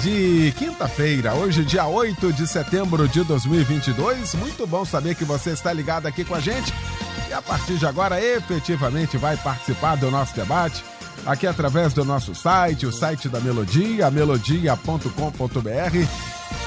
[0.00, 4.34] de quinta-feira, hoje, dia 8 de setembro de 2022.
[4.34, 6.72] Muito bom saber que você está ligado aqui com a gente
[7.28, 10.84] e a partir de agora efetivamente vai participar do nosso debate
[11.24, 15.10] aqui através do nosso site, o site da Melodia, melodia.com.br,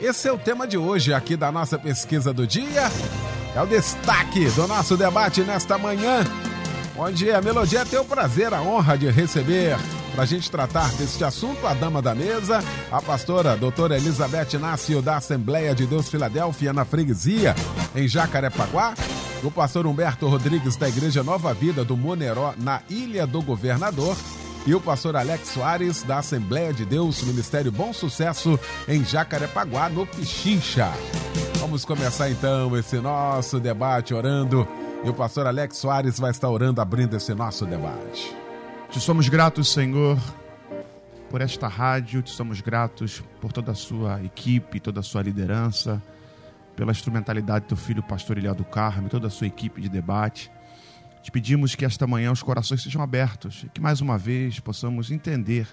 [0.00, 2.90] Esse é o tema de hoje aqui da nossa pesquisa do dia.
[3.54, 6.24] É o destaque do nosso debate nesta manhã,
[6.96, 9.76] onde a Melodia tem o prazer, a honra de receber
[10.14, 15.02] para a gente tratar deste assunto, a dama da mesa, a pastora doutora Elizabeth Inácio
[15.02, 17.52] da Assembleia de Deus Filadélfia, na Freguesia,
[17.96, 18.94] em Jacarepaguá,
[19.42, 24.16] o pastor Humberto Rodrigues da Igreja Nova Vida do Moneró, na Ilha do Governador,
[24.64, 30.06] e o pastor Alex Soares, da Assembleia de Deus, Ministério Bom Sucesso, em Jacarepaguá, no
[30.06, 30.92] Pichincha.
[31.58, 34.66] Vamos começar então esse nosso debate orando.
[35.04, 38.43] E o pastor Alex Soares vai estar orando, abrindo esse nosso debate.
[38.94, 40.16] Te somos gratos, Senhor,
[41.28, 46.00] por esta rádio, te somos gratos por toda a sua equipe, toda a sua liderança,
[46.76, 50.48] pela instrumentalidade do teu filho, pastor Ilha do Carmo, toda a sua equipe de debate.
[51.24, 55.10] Te pedimos que esta manhã os corações sejam abertos e que mais uma vez possamos
[55.10, 55.66] entender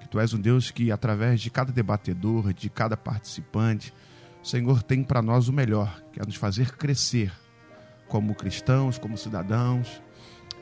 [0.00, 3.94] que Tu és um Deus que, através de cada debatedor, de cada participante,
[4.42, 7.32] o Senhor tem para nós o melhor, que é nos fazer crescer
[8.08, 10.02] como cristãos, como cidadãos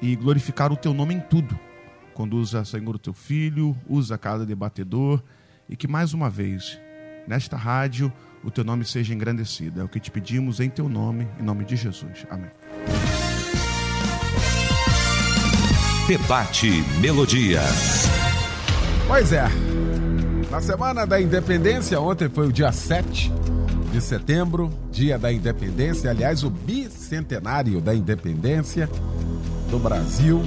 [0.03, 1.70] e glorificar o Teu nome em tudo.
[2.15, 5.23] Conduza, Senhor, o Teu Filho, usa cada debatedor
[5.69, 6.79] e que mais uma vez,
[7.27, 8.13] nesta rádio,
[8.43, 9.81] o Teu nome seja engrandecido.
[9.81, 12.27] É o que te pedimos em Teu nome, em nome de Jesus.
[12.31, 12.51] Amém.
[16.09, 17.61] Debate Melodia.
[19.07, 19.45] Pois é,
[20.51, 23.33] na semana da independência, ontem foi o dia 7
[23.93, 28.89] de setembro, dia da independência, aliás, o bicentenário da independência
[29.71, 30.43] do Brasil.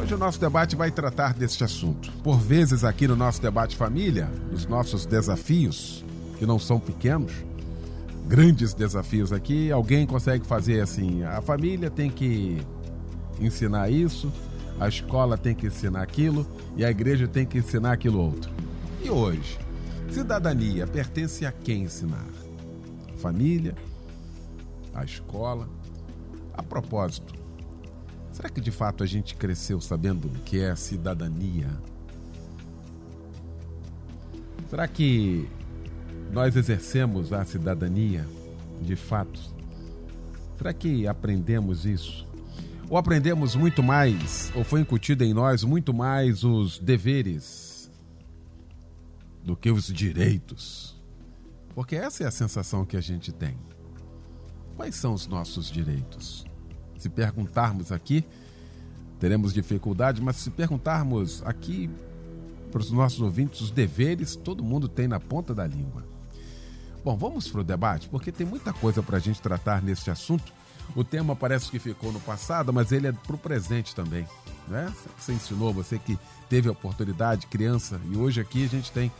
[0.00, 2.10] Hoje o nosso debate vai tratar deste assunto.
[2.24, 6.02] Por vezes, aqui no nosso debate família, os nossos desafios,
[6.38, 7.30] que não são pequenos,
[8.26, 12.62] grandes desafios aqui, alguém consegue fazer assim: a família tem que
[13.38, 14.32] ensinar isso,
[14.80, 16.46] a escola tem que ensinar aquilo
[16.78, 18.50] e a igreja tem que ensinar aquilo outro.
[19.04, 19.58] E hoje,
[20.10, 22.26] cidadania pertence a quem ensinar?
[23.12, 23.74] A família?
[24.94, 25.68] A escola?
[26.54, 27.34] A propósito,
[28.40, 31.68] será que de fato a gente cresceu sabendo o que é cidadania?
[34.70, 35.46] Será que
[36.32, 38.26] nós exercemos a cidadania
[38.80, 39.38] de fato?
[40.56, 42.26] Será que aprendemos isso?
[42.88, 47.90] Ou aprendemos muito mais, ou foi incutido em nós muito mais os deveres
[49.44, 50.98] do que os direitos?
[51.74, 53.58] Porque essa é a sensação que a gente tem.
[54.76, 56.49] Quais são os nossos direitos?
[57.00, 58.22] Se perguntarmos aqui,
[59.18, 61.88] teremos dificuldade, mas se perguntarmos aqui
[62.70, 66.04] para os nossos ouvintes os deveres, todo mundo tem na ponta da língua.
[67.02, 70.52] Bom, vamos para o debate, porque tem muita coisa para a gente tratar nesse assunto.
[70.94, 74.26] O tema parece que ficou no passado, mas ele é para o presente também.
[74.68, 74.92] Né?
[75.18, 76.18] Você ensinou, você que
[76.50, 79.10] teve a oportunidade, criança, e hoje aqui a gente tem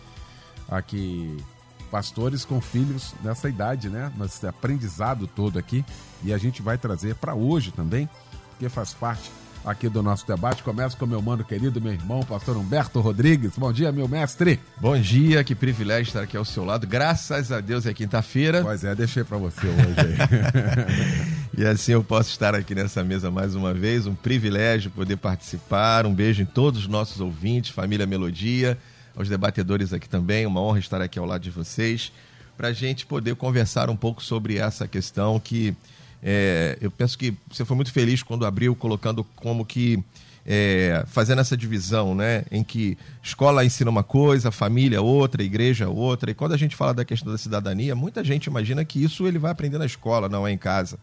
[0.69, 1.35] aqui
[1.91, 4.13] pastores com filhos nessa idade, né?
[4.17, 5.85] Nesse aprendizado todo aqui.
[6.23, 8.09] E a gente vai trazer para hoje também,
[8.51, 9.31] porque faz parte
[9.65, 10.63] aqui do nosso debate.
[10.63, 13.53] Começa com meu mano querido, meu irmão, pastor Humberto Rodrigues.
[13.57, 14.61] Bom dia, meu mestre.
[14.79, 16.87] Bom dia, que privilégio estar aqui ao seu lado.
[16.87, 18.63] Graças a Deus é quinta-feira.
[18.63, 21.51] Pois é, deixei para você hoje.
[21.57, 24.07] e assim eu posso estar aqui nessa mesa mais uma vez.
[24.07, 26.07] Um privilégio poder participar.
[26.07, 28.79] Um beijo em todos os nossos ouvintes, família Melodia,
[29.17, 30.47] aos debatedores aqui também.
[30.47, 32.13] Uma honra estar aqui ao lado de vocês
[32.57, 35.75] para a gente poder conversar um pouco sobre essa questão que
[36.23, 40.03] é, eu penso que você foi muito feliz quando abriu, colocando como que
[40.45, 42.45] é, fazendo essa divisão, né?
[42.51, 46.31] Em que escola ensina uma coisa, família outra, igreja outra.
[46.31, 49.39] E quando a gente fala da questão da cidadania, muita gente imagina que isso ele
[49.39, 50.99] vai aprender na escola, não é em casa.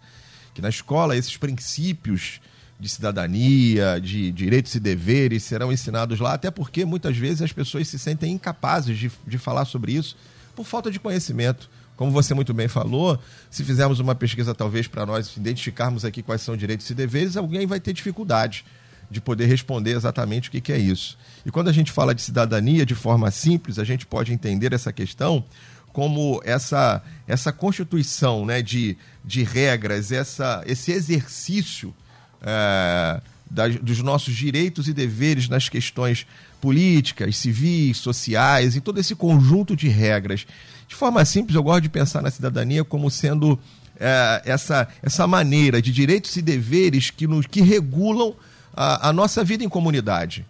[0.54, 2.40] Que na escola esses princípios
[2.80, 7.88] de cidadania, de direitos e deveres serão ensinados lá, até porque muitas vezes as pessoas
[7.88, 10.16] se sentem incapazes de, de falar sobre isso
[10.56, 11.70] por falta de conhecimento.
[11.96, 13.20] Como você muito bem falou,
[13.50, 17.66] se fizermos uma pesquisa, talvez, para nós identificarmos aqui quais são direitos e deveres, alguém
[17.66, 18.64] vai ter dificuldade
[19.10, 21.18] de poder responder exatamente o que, que é isso.
[21.44, 24.94] E quando a gente fala de cidadania de forma simples, a gente pode entender essa
[24.94, 25.44] questão
[25.92, 28.96] como essa, essa constituição né, de,
[29.26, 31.96] de regras, essa, esse exercício
[32.42, 36.26] é, das, dos nossos direitos e deveres nas questões
[36.60, 40.46] políticas, civis, sociais, e todo esse conjunto de regras.
[40.88, 43.60] De forma simples, eu gosto de pensar na cidadania como sendo
[44.00, 48.36] é, essa, essa maneira de direitos e deveres que, nos, que regulam
[48.74, 50.46] a, a nossa vida em comunidade.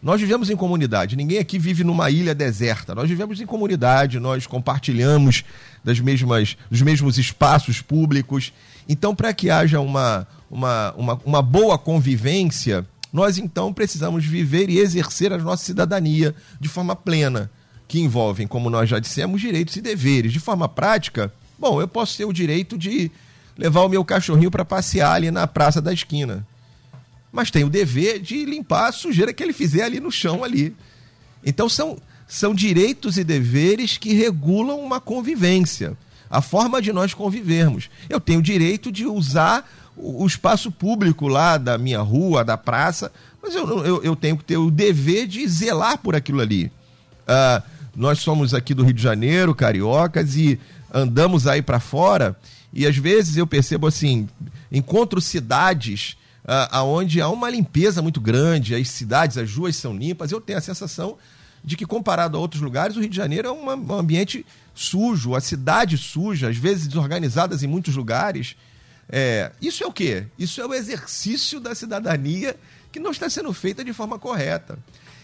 [0.00, 2.94] Nós vivemos em comunidade, ninguém aqui vive numa ilha deserta.
[2.94, 5.44] Nós vivemos em comunidade, nós compartilhamos
[5.82, 8.52] das mesmas, dos mesmos espaços públicos.
[8.88, 14.78] Então, para que haja uma, uma, uma, uma boa convivência, nós então precisamos viver e
[14.78, 17.50] exercer a nossa cidadania de forma plena,
[17.86, 20.32] que envolvem, como nós já dissemos, direitos e deveres.
[20.32, 23.10] De forma prática, bom, eu posso ter o direito de
[23.56, 26.46] levar o meu cachorrinho para passear ali na praça da esquina.
[27.32, 30.76] Mas tem o dever de limpar a sujeira que ele fizer ali no chão ali.
[31.44, 35.96] Então são, são direitos e deveres que regulam uma convivência,
[36.30, 37.88] a forma de nós convivermos.
[38.08, 43.10] Eu tenho o direito de usar o espaço público lá da minha rua, da praça,
[43.42, 46.70] mas eu, eu, eu tenho que ter o dever de zelar por aquilo ali.
[47.26, 47.62] Uh,
[47.96, 50.58] nós somos aqui do Rio de Janeiro, cariocas, e
[50.92, 52.36] andamos aí para fora,
[52.72, 54.28] e às vezes eu percebo assim,
[54.70, 60.30] encontro cidades uh, onde há uma limpeza muito grande, as cidades, as ruas são limpas,
[60.30, 61.16] eu tenho a sensação
[61.64, 64.44] de que comparado a outros lugares, o Rio de Janeiro é um ambiente
[64.74, 68.56] sujo, a cidade suja, às vezes desorganizadas em muitos lugares.
[69.08, 70.26] É, isso é o quê?
[70.38, 72.56] Isso é o exercício da cidadania
[72.92, 74.78] que não está sendo feita de forma correta.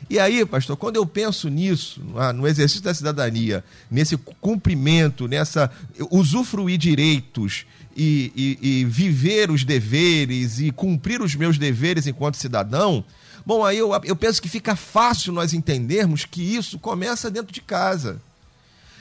[0.08, 2.02] E aí, pastor, quando eu penso nisso,
[2.34, 5.70] no exercício da cidadania, nesse cumprimento, nessa
[6.10, 7.64] usufruir direitos
[7.96, 13.04] e, e, e, viver os deveres e cumprir os meus deveres enquanto cidadão,
[13.44, 17.60] bom, aí eu, eu penso que fica fácil nós entendermos que isso começa dentro de
[17.60, 18.20] casa.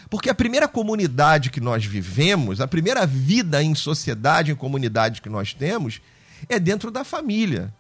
[0.09, 5.29] Porque a primeira comunidade que nós vivemos, a primeira vida em sociedade, em comunidade que
[5.29, 6.01] nós temos,
[6.47, 7.73] é dentro da família.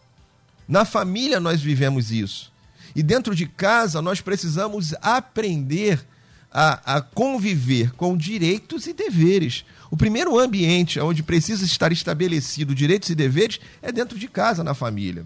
[0.67, 2.51] Na família nós vivemos isso.
[2.95, 6.03] E dentro de casa nós precisamos aprender
[6.51, 9.65] a, a, conviver com direitos e deveres.
[9.89, 14.73] O primeiro ambiente onde precisa estar estabelecido direitos e deveres é dentro de casa, na
[14.73, 15.25] família.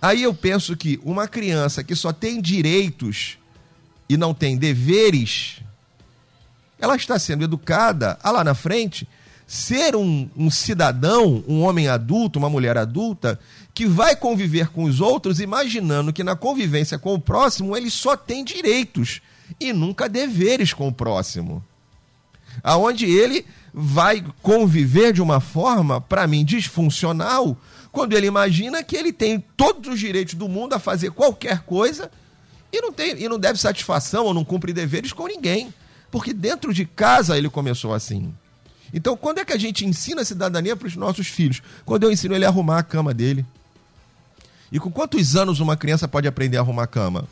[0.00, 3.38] Aí eu penso que uma criança que só tem direitos
[4.08, 5.60] e não tem deveres,
[6.78, 9.08] ela está sendo educada a lá na frente
[9.46, 13.38] ser um, um, cidadão, um homem adulto, uma mulher adulta,
[13.74, 18.16] que vai conviver com os outros imaginando que na convivência com o próximo ele só
[18.16, 19.20] tem direitos
[19.60, 21.62] e nunca deveres com o próximo.
[22.62, 27.56] Aonde ele vai conviver de uma forma, para mim, disfuncional,
[27.92, 32.10] quando ele imagina que ele tem todos os direitos do mundo a fazer qualquer coisa
[32.72, 35.72] e não, tem, e não deve satisfação ou não cumpre deveres com ninguém.
[36.10, 38.34] Porque dentro de casa ele começou assim.
[38.94, 41.62] Então, quando é que a gente ensina a cidadania para os nossos filhos?
[41.84, 43.44] Quando eu ensino ele a arrumar a cama dele.
[44.70, 47.28] E com quantos anos uma criança pode aprender a arrumar a cama?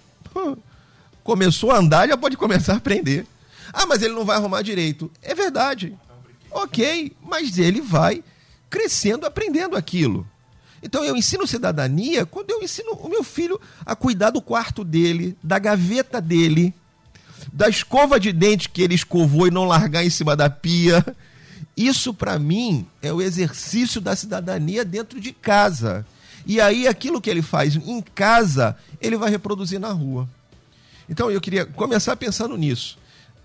[1.24, 3.26] Começou a andar, já pode começar a aprender.
[3.72, 5.10] Ah, mas ele não vai arrumar direito.
[5.22, 5.96] É verdade.
[6.50, 8.22] Ok, mas ele vai
[8.68, 10.26] crescendo, aprendendo aquilo.
[10.82, 15.36] Então eu ensino cidadania quando eu ensino o meu filho a cuidar do quarto dele,
[15.42, 16.74] da gaveta dele,
[17.52, 21.04] da escova de dente que ele escovou e não largar em cima da pia.
[21.76, 26.04] Isso, para mim, é o exercício da cidadania dentro de casa.
[26.46, 30.28] E aí, aquilo que ele faz em casa, ele vai reproduzir na rua.
[31.08, 32.98] Então, eu queria começar pensando nisso.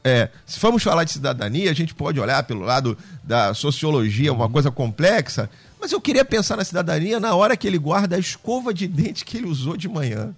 [0.03, 4.49] É, se formos falar de cidadania, a gente pode olhar pelo lado da sociologia, uma
[4.49, 5.49] coisa complexa,
[5.85, 9.23] mas eu queria pensar na cidadania na hora que ele guarda a escova de dente
[9.23, 10.33] que ele usou de manhã.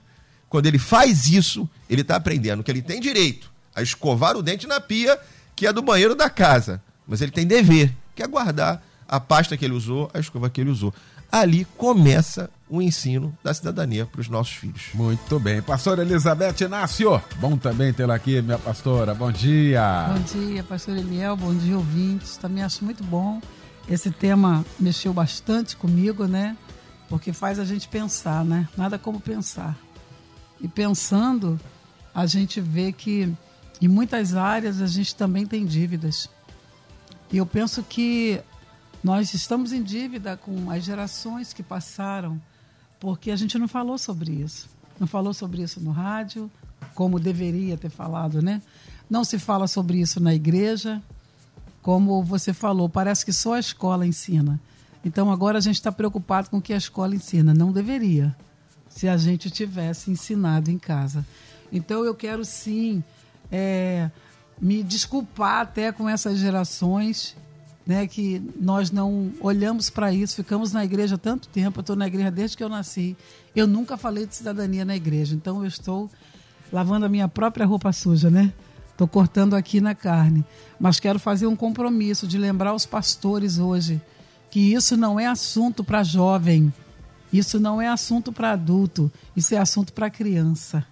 [0.49, 4.67] Quando ele faz isso, ele está aprendendo que ele tem direito a escovar o dente
[4.67, 5.17] na pia,
[5.55, 6.83] que é do banheiro da casa.
[7.07, 10.59] Mas ele tem dever, que é guardar a pasta que ele usou, a escova que
[10.59, 10.93] ele usou.
[11.31, 14.89] Ali começa o ensino da cidadania para os nossos filhos.
[14.93, 15.61] Muito bem.
[15.61, 19.15] Pastora Elizabeth Inácio, bom também tê-la aqui, minha pastora.
[19.15, 20.09] Bom dia.
[20.09, 21.37] Bom dia, pastor Eliel.
[21.37, 22.35] Bom dia, ouvintes.
[22.35, 23.39] Também acho muito bom.
[23.89, 26.58] Esse tema mexeu bastante comigo, né?
[27.10, 28.67] porque faz a gente pensar, né?
[28.77, 29.77] Nada como pensar.
[30.60, 31.60] E pensando,
[32.13, 33.34] a gente vê que
[33.82, 36.29] em muitas áreas a gente também tem dívidas.
[37.32, 38.41] E eu penso que
[39.03, 42.41] nós estamos em dívida com as gerações que passaram,
[43.00, 44.67] porque a gente não falou sobre isso.
[45.00, 46.50] Não falou sobre isso no rádio,
[46.96, 48.62] como deveria ter falado, né?
[49.10, 51.01] Não se fala sobre isso na igreja,
[51.88, 54.60] como você falou, parece que só a escola ensina.
[55.06, 57.53] Então agora a gente está preocupado com o que a escola ensina.
[57.53, 58.36] Não deveria,
[58.89, 61.25] se a gente tivesse ensinado em casa.
[61.72, 63.01] Então eu quero sim
[63.50, 64.12] é,
[64.60, 67.38] me desculpar até com essas gerações,
[67.86, 72.06] né, que nós não olhamos para isso, ficamos na igreja tanto tempo, eu estou na
[72.06, 73.15] igreja desde que eu nasci,
[73.56, 76.12] eu nunca falei de cidadania na igreja, então eu estou
[76.70, 78.51] lavando a minha própria roupa suja, né?
[78.97, 80.43] Estou cortando aqui na carne.
[80.79, 84.01] Mas quero fazer um compromisso de lembrar os pastores hoje
[84.49, 86.73] que isso não é assunto para jovem,
[87.31, 90.83] isso não é assunto para adulto, isso é assunto para criança.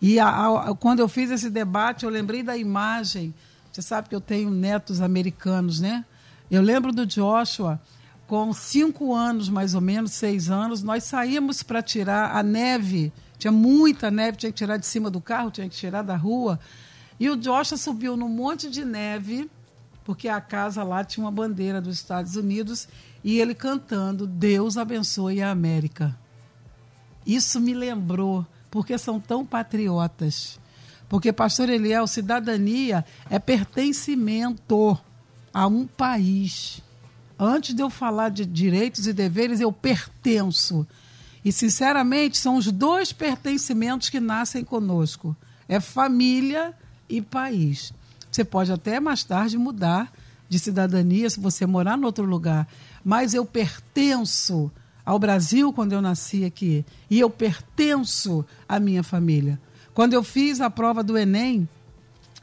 [0.00, 3.32] E a, a, quando eu fiz esse debate, eu lembrei da imagem.
[3.70, 6.04] Você sabe que eu tenho netos americanos, né?
[6.50, 7.80] Eu lembro do Joshua,
[8.26, 13.12] com cinco anos, mais ou menos, seis anos, nós saímos para tirar a neve.
[13.38, 16.58] Tinha muita neve, tinha que tirar de cima do carro, tinha que tirar da rua.
[17.18, 19.50] E o Joshua subiu num monte de neve,
[20.04, 22.88] porque a casa lá tinha uma bandeira dos Estados Unidos,
[23.22, 26.18] e ele cantando Deus abençoe a América.
[27.24, 30.58] Isso me lembrou, porque são tão patriotas.
[31.08, 34.98] Porque, pastor Eliel, cidadania é pertencimento
[35.52, 36.80] a um país.
[37.38, 40.86] Antes de eu falar de direitos e deveres, eu pertenço.
[41.44, 45.36] E, sinceramente, são os dois pertencimentos que nascem conosco:
[45.68, 46.74] é família
[47.16, 47.92] e país.
[48.30, 50.10] Você pode até mais tarde mudar
[50.48, 52.66] de cidadania se você morar em outro lugar,
[53.04, 54.70] mas eu pertenço
[55.04, 59.60] ao Brasil quando eu nasci aqui e eu pertenço à minha família.
[59.92, 61.68] Quando eu fiz a prova do Enem,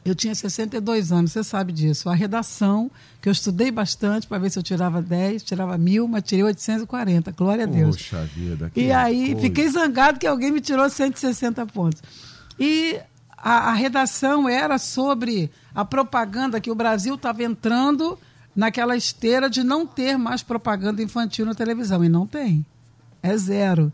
[0.04, 2.08] eu tinha 62 anos, você sabe disso.
[2.08, 6.22] A redação, que eu estudei bastante para ver se eu tirava 10, tirava mil, mas
[6.22, 7.32] tirei 840.
[7.32, 7.96] Glória a Deus.
[7.96, 8.72] Poxa vida.
[8.74, 9.40] E aí coisa.
[9.40, 12.02] fiquei zangado que alguém me tirou 160 pontos.
[12.58, 13.00] E
[13.42, 18.18] a, a redação era sobre a propaganda que o Brasil estava entrando
[18.54, 22.04] naquela esteira de não ter mais propaganda infantil na televisão.
[22.04, 22.64] E não tem.
[23.22, 23.92] É zero.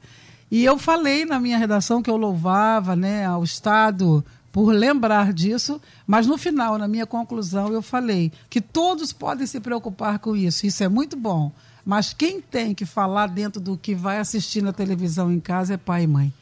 [0.51, 5.81] E eu falei na minha redação que eu louvava né, ao Estado por lembrar disso,
[6.07, 10.67] mas no final, na minha conclusão, eu falei que todos podem se preocupar com isso.
[10.67, 11.53] Isso é muito bom.
[11.85, 15.77] Mas quem tem que falar dentro do que vai assistir na televisão em casa é
[15.77, 16.33] pai e mãe.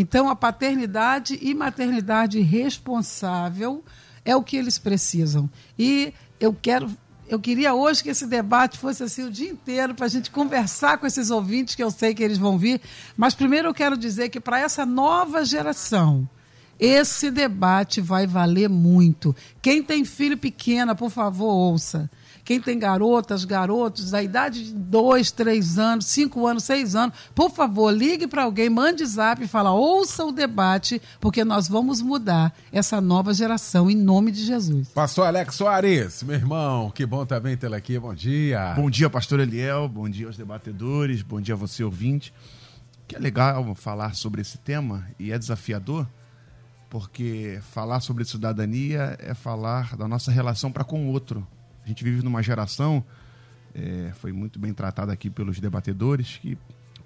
[0.00, 3.82] Então, a paternidade e maternidade responsável
[4.24, 5.50] é o que eles precisam.
[5.76, 6.88] E eu quero
[7.28, 10.98] eu queria hoje que esse debate fosse assim o dia inteiro para a gente conversar
[10.98, 12.80] com esses ouvintes que eu sei que eles vão vir.
[13.16, 16.26] Mas primeiro eu quero dizer que para essa nova geração,
[16.78, 19.34] esse debate vai valer muito.
[19.60, 22.08] Quem tem filho pequena, por favor, ouça.
[22.44, 27.50] Quem tem garotas, garotos da idade de dois, três anos, cinco anos, seis anos, por
[27.50, 32.54] favor, ligue para alguém, mande zap e fala, ouça o debate, porque nós vamos mudar
[32.72, 34.88] essa nova geração em nome de Jesus.
[34.88, 37.98] Pastor Alex Soares, meu irmão, que bom também tê-lo aqui.
[37.98, 38.74] Bom dia.
[38.74, 39.88] Bom dia, pastor Eliel.
[39.88, 41.22] Bom dia aos debatedores.
[41.22, 42.32] Bom dia a você, ouvinte.
[43.06, 46.06] Que é legal falar sobre esse tema e é desafiador,
[46.90, 51.46] porque falar sobre cidadania é falar da nossa relação para com o outro.
[51.88, 53.02] A gente vive numa geração,
[53.74, 56.58] é, foi muito bem tratado aqui pelos debatedores, que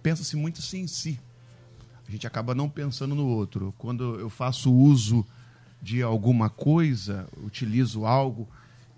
[0.03, 1.21] pensa-se muito sim em si.
[2.05, 3.73] A gente acaba não pensando no outro.
[3.79, 5.25] Quando eu faço uso
[5.81, 8.49] de alguma coisa, utilizo algo,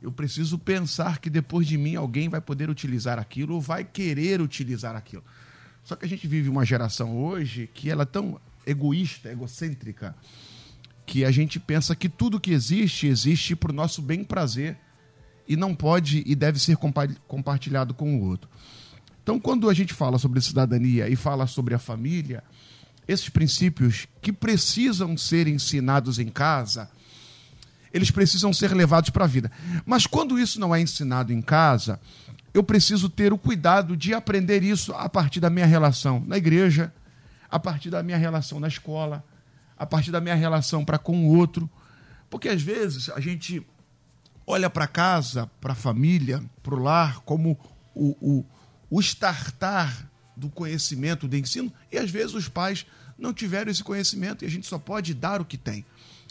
[0.00, 4.40] eu preciso pensar que depois de mim alguém vai poder utilizar aquilo ou vai querer
[4.40, 5.22] utilizar aquilo.
[5.82, 10.16] Só que a gente vive uma geração hoje que ela é tão egoísta, egocêntrica,
[11.04, 14.78] que a gente pensa que tudo que existe existe para o nosso bem prazer
[15.46, 16.76] e não pode e deve ser
[17.26, 18.48] compartilhado com o outro.
[19.22, 22.44] Então, quando a gente fala sobre cidadania e fala sobre a família,
[23.08, 26.90] esses princípios que precisam ser ensinados em casa,
[27.92, 29.50] eles precisam ser levados para a vida.
[29.86, 32.00] Mas quando isso não é ensinado em casa,
[32.52, 36.92] eu preciso ter o cuidado de aprender isso a partir da minha relação na igreja,
[37.50, 39.24] a partir da minha relação na escola,
[39.76, 41.70] a partir da minha relação para com o outro.
[42.28, 43.64] Porque às vezes a gente
[44.46, 47.58] olha para casa, para a família, para o lar, como
[47.94, 48.44] o, o,
[48.90, 52.86] o startar do conhecimento, do ensino, e às vezes os pais
[53.18, 55.84] não tiveram esse conhecimento e a gente só pode dar o que tem.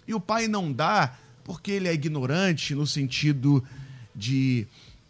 [0.08, 3.64] E o pai não dá porque ele é ignorante no sentido
[4.16, 4.68] de,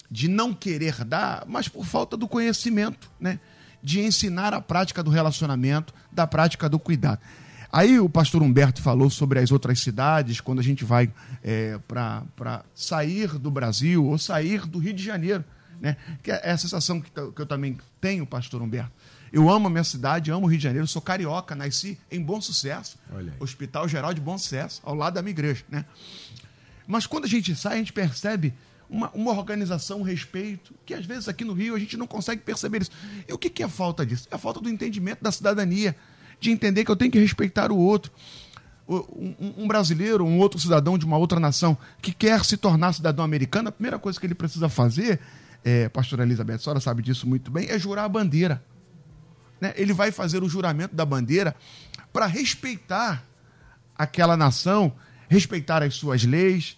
[0.10, 3.40] de não querer dar, mas por falta do conhecimento, né?
[3.82, 7.20] de ensinar a prática do relacionamento, da prática do cuidado.
[7.74, 11.12] Aí o pastor Humberto falou sobre as outras cidades, quando a gente vai
[11.44, 15.44] é, para sair do Brasil ou sair do Rio de Janeiro.
[15.82, 15.98] Né?
[16.22, 18.92] Que é a sensação que, que eu também tenho, pastor Humberto.
[19.32, 22.40] Eu amo a minha cidade, amo o Rio de Janeiro, sou carioca, nasci em Bom
[22.40, 23.00] Sucesso,
[23.40, 25.66] Hospital Geral de Bom Sucesso, ao lado da minha igreja.
[25.68, 25.84] Né?
[26.86, 28.54] Mas quando a gente sai, a gente percebe
[28.88, 32.44] uma, uma organização, um respeito, que às vezes aqui no Rio a gente não consegue
[32.44, 32.92] perceber isso.
[33.28, 34.28] E o que, que é a falta disso?
[34.30, 35.96] É a falta do entendimento da cidadania,
[36.44, 38.12] de entender que eu tenho que respeitar o outro.
[38.88, 43.70] Um, brasileiro, um outro cidadão de uma outra nação que quer se tornar cidadão americano,
[43.70, 45.22] a primeira coisa que ele precisa fazer,
[45.64, 48.62] é, pastora Elizabeth, a senhora sabe disso muito bem, é jurar a bandeira.
[49.60, 49.74] Né?
[49.78, 51.56] Ele vai fazer o juramento da bandeira
[52.12, 53.24] para respeitar
[53.98, 54.94] aquela nação,
[55.30, 56.78] respeitar as suas leis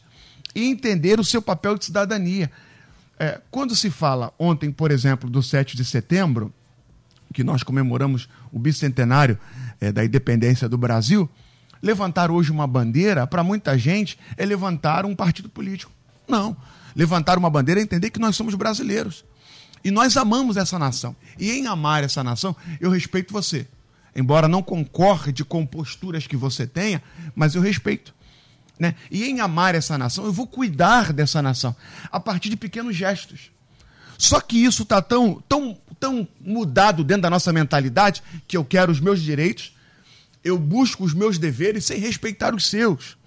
[0.53, 2.51] e entender o seu papel de cidadania.
[3.17, 6.53] É, quando se fala ontem, por exemplo, do 7 de setembro,
[7.36, 9.38] que nós comemoramos o bicentenário
[9.82, 11.30] é, da independência do Brasil,
[11.84, 15.92] levantar hoje uma bandeira, para muita gente, é levantar um partido político.
[16.25, 16.56] Não.
[16.96, 19.25] Levantar uma bandeira é entender que nós somos brasileiros.
[19.84, 21.13] E nós amamos essa nação.
[21.38, 23.68] E em amar essa nação, eu respeito você.
[24.15, 27.04] Embora não concorde com posturas que você tenha,
[27.36, 28.15] mas eu respeito.
[28.80, 28.96] Né?
[29.12, 31.75] E em amar essa nação, eu vou cuidar dessa nação
[32.10, 33.51] a partir de pequenos gestos.
[34.17, 38.91] Só que isso está tão, tão, tão mudado dentro da nossa mentalidade que eu quero
[38.91, 39.74] os meus direitos,
[40.43, 43.17] eu busco os meus deveres sem respeitar os seus.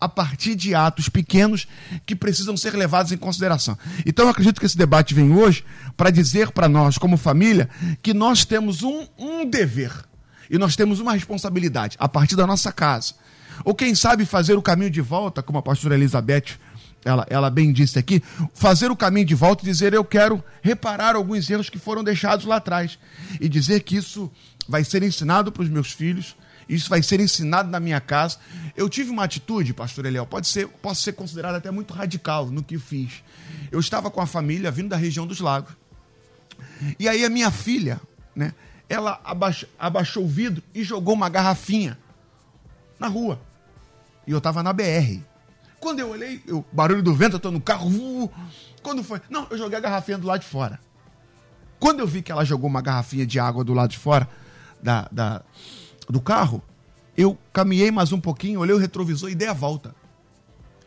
[0.00, 1.68] A partir de atos pequenos
[2.04, 3.78] que precisam ser levados em consideração.
[4.04, 5.64] Então eu acredito que esse debate vem hoje
[5.96, 7.70] para dizer para nós, como família,
[8.02, 9.92] que nós temos um, um dever
[10.50, 13.14] e nós temos uma responsabilidade a partir da nossa casa.
[13.64, 16.58] Ou quem sabe fazer o caminho de volta, como a pastora Elizabeth
[17.04, 21.14] ela, ela bem disse aqui, fazer o caminho de volta e dizer eu quero reparar
[21.16, 22.98] alguns erros que foram deixados lá atrás.
[23.40, 24.30] E dizer que isso
[24.68, 26.36] vai ser ensinado para os meus filhos,
[26.68, 28.38] isso vai ser ensinado na minha casa.
[28.76, 32.62] Eu tive uma atitude, pastor Eliel, pode ser, posso ser considerado até muito radical no
[32.62, 33.22] que fiz.
[33.70, 35.72] Eu estava com a família vindo da região dos lagos.
[36.98, 38.00] E aí a minha filha,
[38.36, 38.52] né,
[38.88, 41.98] ela abaixou, abaixou o vidro e jogou uma garrafinha
[42.98, 43.40] na rua.
[44.26, 45.22] E eu estava na BR.
[45.80, 47.88] Quando eu olhei, o barulho do vento, eu tô no carro.
[47.88, 48.30] Uh,
[48.82, 49.20] quando foi?
[49.30, 50.80] Não, eu joguei a garrafinha do lado de fora.
[51.78, 54.28] Quando eu vi que ela jogou uma garrafinha de água do lado de fora
[54.82, 55.42] da, da
[56.08, 56.62] do carro,
[57.16, 59.94] eu caminhei mais um pouquinho, olhei o retrovisor e dei a volta.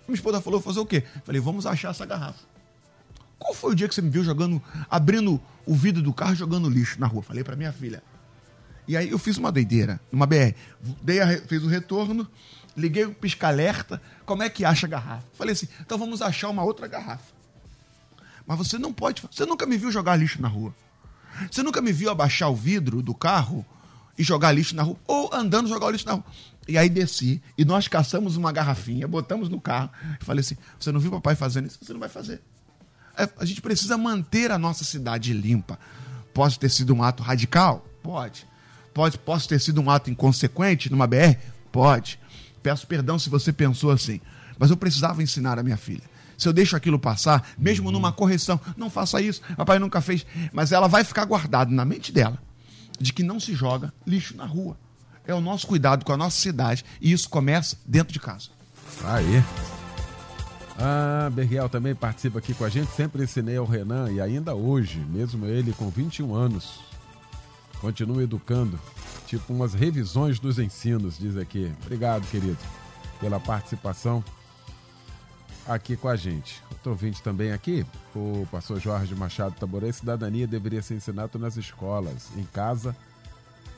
[0.07, 1.03] Minha esposa falou, fazer o quê?
[1.23, 2.45] Falei, vamos achar essa garrafa.
[3.37, 6.69] Qual foi o dia que você me viu jogando, abrindo o vidro do carro jogando
[6.69, 7.23] lixo na rua?
[7.23, 8.03] Falei para minha filha.
[8.87, 10.53] E aí eu fiz uma doideira, numa BR.
[11.01, 12.27] Dei a, fiz o retorno,
[12.75, 15.25] liguei o pisca-alerta, como é que acha a garrafa?
[15.33, 17.33] Falei assim, então vamos achar uma outra garrafa.
[18.45, 20.73] Mas você não pode, você nunca me viu jogar lixo na rua.
[21.49, 23.65] Você nunca me viu abaixar o vidro do carro
[24.17, 26.25] e jogar lixo na rua, ou andando jogar o lixo na rua.
[26.67, 30.91] E aí desci, e nós caçamos uma garrafinha, botamos no carro, e falei assim: você
[30.91, 31.79] não viu papai fazendo isso?
[31.81, 32.41] Você não vai fazer.
[33.17, 35.77] É, a gente precisa manter a nossa cidade limpa.
[36.33, 37.85] Pode ter sido um ato radical?
[38.01, 38.47] Pode.
[38.93, 41.37] Pode, posso ter sido um ato inconsequente numa BR?
[41.71, 42.19] Pode.
[42.61, 44.19] Peço perdão se você pensou assim.
[44.57, 46.03] Mas eu precisava ensinar a minha filha.
[46.37, 47.91] Se eu deixo aquilo passar, mesmo uhum.
[47.91, 50.25] numa correção, não faça isso, papai nunca fez.
[50.51, 52.37] Mas ela vai ficar guardada na mente dela
[52.99, 54.77] de que não se joga lixo na rua.
[55.25, 56.83] É o nosso cuidado com a nossa cidade.
[56.99, 58.49] E isso começa dentro de casa.
[59.03, 59.43] Aí.
[60.79, 62.91] Ah, Berriel também participa aqui com a gente.
[62.91, 66.79] Sempre ensinei ao Renan e ainda hoje, mesmo ele com 21 anos,
[67.79, 68.79] continua educando
[69.31, 71.71] tipo umas revisões dos ensinos, diz aqui.
[71.85, 72.57] Obrigado, querido,
[73.17, 74.21] pela participação
[75.65, 76.61] aqui com a gente.
[76.69, 82.27] Outro ouvinte também aqui, o pastor Jorge Machado Taboré, cidadania deveria ser ensinado nas escolas,
[82.35, 82.93] em casa,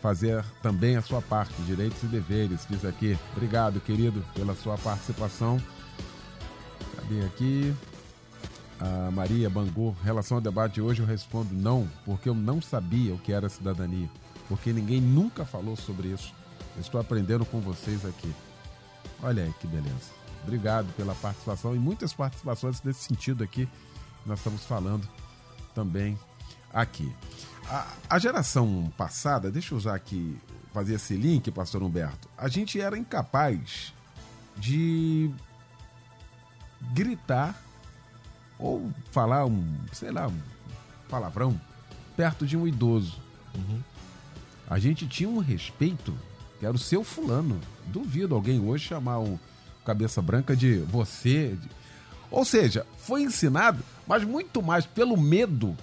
[0.02, 3.16] fazer também a sua parte, direitos e deveres, diz aqui.
[3.34, 5.62] Obrigado, querido, pela sua participação.
[6.96, 7.76] Cadê aqui?
[8.80, 13.14] A Maria Bangu, relação ao debate de hoje, eu respondo não, porque eu não sabia
[13.14, 14.10] o que era cidadania
[14.48, 16.34] porque ninguém nunca falou sobre isso.
[16.78, 18.34] Estou aprendendo com vocês aqui.
[19.22, 20.12] Olha aí que beleza.
[20.44, 23.68] Obrigado pela participação e muitas participações nesse sentido aqui.
[24.26, 25.08] Nós estamos falando
[25.74, 26.18] também
[26.74, 27.14] aqui.
[27.70, 30.38] A, a geração passada, deixa eu usar aqui,
[30.74, 32.28] fazer esse link, pastor Humberto.
[32.38, 33.94] A gente era incapaz
[34.58, 35.32] de
[36.92, 37.58] gritar
[38.60, 40.42] ou falar um, sei lá, um
[41.10, 41.60] palavrão
[42.16, 43.22] perto de um idoso.
[43.56, 43.82] Uhum.
[44.74, 46.18] A gente tinha um respeito,
[46.60, 47.62] que era o seu fulano.
[47.86, 49.38] Duvido alguém hoje chamar um
[49.86, 51.56] cabeça branca de você.
[52.32, 55.78] Ou seja, foi ensinado, mas muito mais pelo medo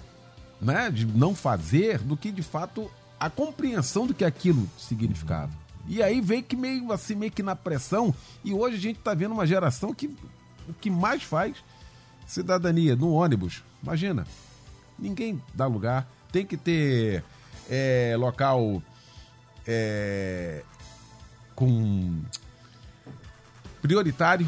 [0.59, 5.53] né, de não fazer, do que de fato a compreensão do que aquilo significava.
[5.87, 9.13] E aí veio que meio assim, meio que na pressão, e hoje a gente está
[9.13, 10.07] vendo uma geração que
[10.67, 11.55] o que mais faz
[12.27, 13.63] cidadania no ônibus.
[13.81, 14.27] Imagina,
[14.99, 17.23] ninguém dá lugar, tem que ter
[17.71, 18.83] é, local
[19.65, 20.61] é,
[21.55, 22.21] com
[23.81, 24.47] prioritário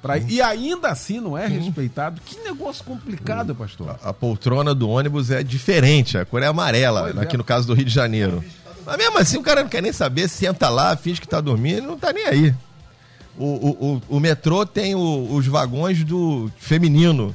[0.00, 2.20] Pra, e ainda assim não é respeitado.
[2.24, 3.98] Que negócio complicado, pastor.
[4.02, 7.38] A, a, poltrona do ônibus é diferente, a cor é amarela, pois aqui é.
[7.38, 8.44] no caso do Rio de Janeiro.
[8.86, 11.88] Mas mesmo assim o cara não quer nem saber, senta lá, finge que tá dormindo,
[11.88, 12.54] não tá nem aí.
[13.36, 17.34] O, o, o, o metrô tem os vagões do feminino.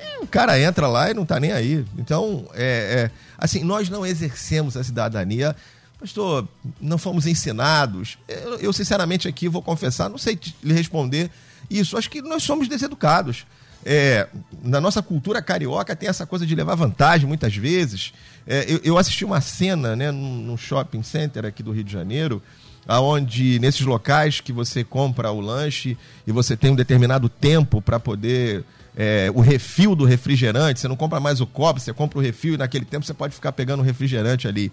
[0.00, 1.84] E o cara entra lá e não tá nem aí.
[1.98, 5.54] Então, é, é assim, nós não exercemos a cidadania
[6.00, 6.48] Pastor,
[6.80, 8.16] não fomos ensinados.
[8.26, 11.30] Eu, eu, sinceramente, aqui vou confessar, não sei lhe responder
[11.68, 11.96] isso.
[11.98, 13.46] Acho que nós somos deseducados.
[13.84, 14.26] É,
[14.62, 18.14] na nossa cultura carioca tem essa coisa de levar vantagem muitas vezes.
[18.46, 22.42] É, eu, eu, assisti uma cena né, num, shopping center aqui do Rio de Janeiro,
[22.86, 28.00] aonde nesses locais que você compra o lanche e você tem um determinado tempo para
[28.00, 28.64] poder
[28.96, 32.54] é, o refil do refrigerante, você não compra mais o copo, você compra o refil
[32.54, 34.72] e naquele tempo você pode ficar pegando o refrigerante ali.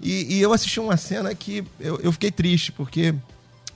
[0.00, 3.14] E, e eu assisti uma cena que eu, eu fiquei triste, porque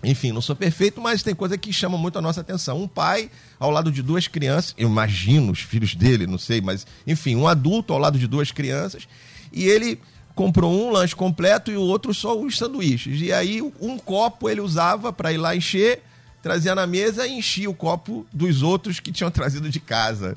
[0.03, 2.83] enfim, não sou perfeito, mas tem coisa que chama muito a nossa atenção.
[2.83, 6.87] Um pai ao lado de duas crianças, eu imagino os filhos dele, não sei, mas
[7.07, 9.09] enfim, um adulto ao lado de duas crianças,
[9.53, 9.99] e ele
[10.35, 13.21] comprou um lanche completo e o outro só os sanduíches.
[13.21, 16.03] E aí um copo ele usava para ir lá encher,
[16.43, 20.37] trazia na mesa e enchia o copo dos outros que tinham trazido de casa.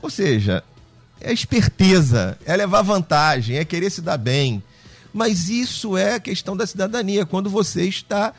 [0.00, 0.64] Ou seja,
[1.20, 4.62] é esperteza, é levar vantagem, é querer se dar bem.
[5.12, 8.32] Mas isso é a questão da cidadania, quando você está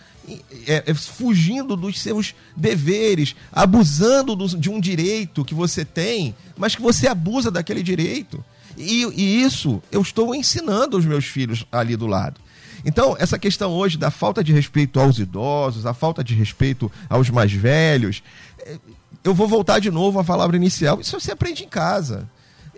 [0.67, 6.75] é, é, fugindo dos seus deveres, abusando do, de um direito que você tem, mas
[6.75, 8.43] que você abusa daquele direito.
[8.77, 12.39] E, e isso eu estou ensinando aos meus filhos ali do lado.
[12.85, 17.29] Então, essa questão hoje da falta de respeito aos idosos, a falta de respeito aos
[17.29, 18.21] mais velhos,
[18.59, 18.77] é,
[19.23, 20.99] eu vou voltar de novo à palavra inicial.
[20.99, 22.29] Isso você aprende em casa.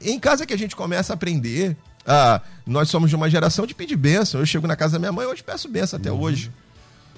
[0.01, 1.75] Em casa que a gente começa a aprender.
[2.05, 4.39] Ah, nós somos de uma geração de pedir bênção.
[4.39, 6.21] Eu chego na casa da minha mãe, hoje peço bênção até uhum.
[6.21, 6.51] hoje.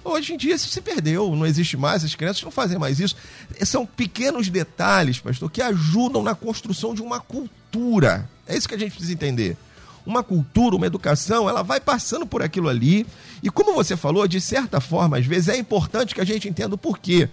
[0.07, 3.15] Hoje em dia isso se perdeu, não existe mais, as crianças não fazem mais isso.
[3.63, 8.27] São pequenos detalhes, pastor, que ajudam na construção de uma cultura.
[8.47, 9.57] É isso que a gente precisa entender.
[10.05, 13.05] Uma cultura, uma educação, ela vai passando por aquilo ali.
[13.43, 16.75] E como você falou, de certa forma, às vezes é importante que a gente entenda
[16.75, 17.27] o porquê.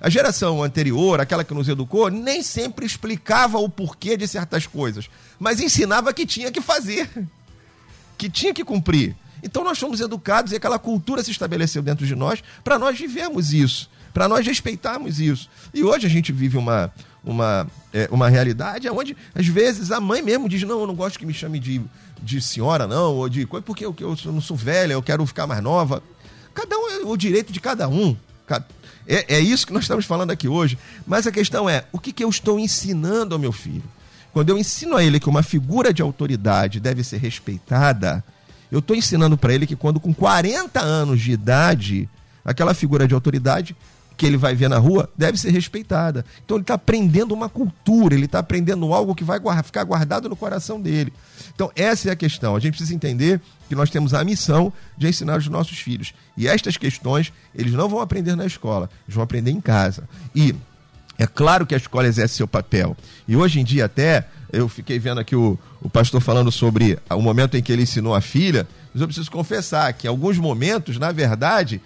[0.00, 5.08] A geração anterior, aquela que nos educou, nem sempre explicava o porquê de certas coisas,
[5.38, 7.08] mas ensinava que tinha que fazer,
[8.18, 9.14] que tinha que cumprir.
[9.42, 13.52] Então nós fomos educados e aquela cultura se estabeleceu dentro de nós para nós vivermos
[13.52, 15.48] isso, para nós respeitarmos isso.
[15.72, 16.92] E hoje a gente vive uma,
[17.24, 21.18] uma, é, uma realidade onde, às vezes, a mãe mesmo diz: Não, eu não gosto
[21.18, 21.80] que me chame de,
[22.22, 25.46] de senhora, não, ou de coisa, porque eu, eu não sou velha, eu quero ficar
[25.46, 26.02] mais nova.
[26.54, 28.16] Cada um é o direito de cada um.
[29.06, 30.78] É, é isso que nós estamos falando aqui hoje.
[31.06, 33.84] Mas a questão é: o que, que eu estou ensinando ao meu filho?
[34.32, 38.22] Quando eu ensino a ele que uma figura de autoridade deve ser respeitada,
[38.76, 42.08] eu estou ensinando para ele que quando com 40 anos de idade,
[42.44, 43.74] aquela figura de autoridade
[44.16, 46.24] que ele vai ver na rua deve ser respeitada.
[46.44, 50.36] Então ele está aprendendo uma cultura, ele está aprendendo algo que vai ficar guardado no
[50.36, 51.12] coração dele.
[51.54, 52.54] Então essa é a questão.
[52.54, 56.12] A gente precisa entender que nós temos a missão de ensinar os nossos filhos.
[56.36, 60.06] E estas questões eles não vão aprender na escola, eles vão aprender em casa.
[60.34, 60.54] E
[61.18, 62.94] é claro que a escola exerce seu papel.
[63.26, 67.20] E hoje em dia até, eu fiquei vendo aqui o, o pastor falando sobre o
[67.20, 71.12] momento em que ele ensinou a filha, mas eu preciso confessar que alguns momentos, na
[71.12, 71.80] verdade,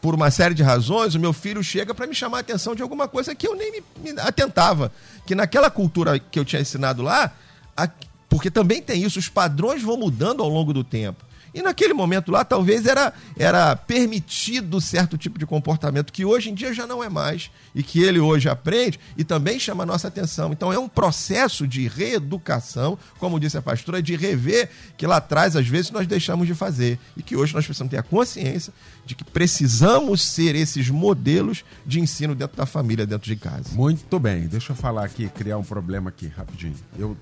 [0.00, 2.82] por uma série de razões, o meu filho chega para me chamar a atenção de
[2.82, 4.92] alguma coisa que eu nem me, me, atentava.
[5.26, 7.32] Que naquela cultura que eu tinha ensinado lá,
[7.76, 7.88] a,
[8.28, 11.24] porque também tem isso, os padrões vão mudando ao longo do tempo.
[11.56, 16.54] E naquele momento lá, talvez era, era permitido certo tipo de comportamento que hoje em
[16.54, 17.50] dia já não é mais.
[17.74, 20.52] E que ele hoje aprende e também chama a nossa atenção.
[20.52, 25.56] Então é um processo de reeducação, como disse a pastora, de rever que lá atrás,
[25.56, 26.98] às vezes, nós deixamos de fazer.
[27.16, 28.70] E que hoje nós precisamos ter a consciência
[29.06, 33.70] de que precisamos ser esses modelos de ensino dentro da família, dentro de casa.
[33.72, 34.46] Muito bem.
[34.46, 36.76] Deixa eu falar aqui, criar um problema aqui, rapidinho.
[36.98, 37.16] Eu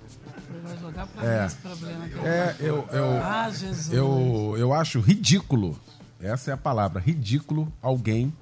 [0.60, 2.06] vai jogar pra é, mim esse problema.
[2.24, 3.92] É, eu, eu, ah, Jesus.
[3.92, 5.78] Eu, eu acho ridículo,
[6.20, 8.32] essa é a palavra, ridículo alguém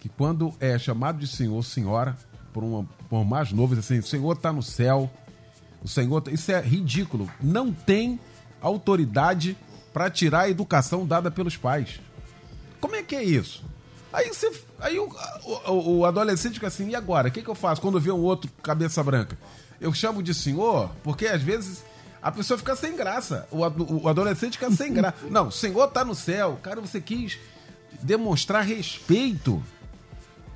[0.00, 2.14] que quando é chamado de senhor, senhora,
[2.52, 5.10] por, uma, por mais novo, assim, o senhor está no céu,
[5.82, 7.30] o senhor, tá, isso é ridículo.
[7.40, 8.20] Não tem
[8.60, 9.56] autoridade
[9.94, 12.00] para tirar a educação dada pelos pais.
[12.80, 13.64] Como é que é isso?
[14.12, 15.08] Aí, você, aí o,
[15.66, 17.28] o, o adolescente fica assim, e agora?
[17.28, 19.38] O que, que eu faço quando vê um outro cabeça branca?
[19.84, 21.84] Eu chamo de senhor, porque às vezes
[22.22, 23.46] a pessoa fica sem graça.
[23.50, 23.58] O,
[24.04, 25.14] o adolescente fica sem graça.
[25.30, 26.58] Não, senhor tá no céu.
[26.62, 27.38] Cara, você quis
[28.00, 29.62] demonstrar respeito.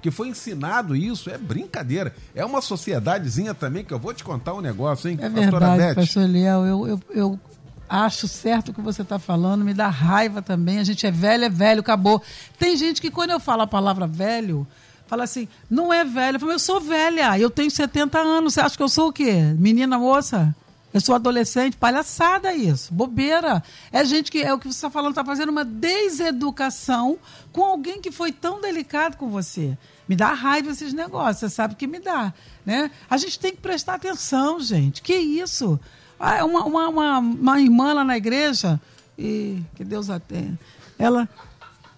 [0.00, 2.14] Que foi ensinado isso, é brincadeira.
[2.34, 5.94] É uma sociedadezinha também que eu vou te contar um negócio, hein, é verdade, Beth?
[5.96, 6.64] pastor Eliel.
[6.64, 7.40] Eu, eu, eu
[7.86, 10.78] acho certo o que você está falando, me dá raiva também.
[10.78, 12.22] A gente é velho, é velho, acabou.
[12.58, 14.66] Tem gente que quando eu falo a palavra velho,
[15.08, 16.36] fala assim, não é velho.
[16.36, 18.54] Eu falo, eu sou velha, eu tenho 70 anos.
[18.54, 19.32] Você acha que eu sou o quê?
[19.58, 20.54] Menina moça?
[20.92, 23.62] Eu sou adolescente, palhaçada isso, bobeira.
[23.92, 27.18] É gente que, é o que você está falando, está fazendo uma deseducação
[27.52, 29.76] com alguém que foi tão delicado com você.
[30.08, 32.32] Me dá raiva esses negócios, você sabe que me dá.
[32.64, 32.90] Né?
[33.08, 35.02] A gente tem que prestar atenção, gente.
[35.02, 35.78] Que isso?
[36.18, 38.80] Ah, uma, uma, uma, uma irmã lá na igreja,
[39.18, 40.58] e que Deus a tenha,
[40.98, 41.28] ela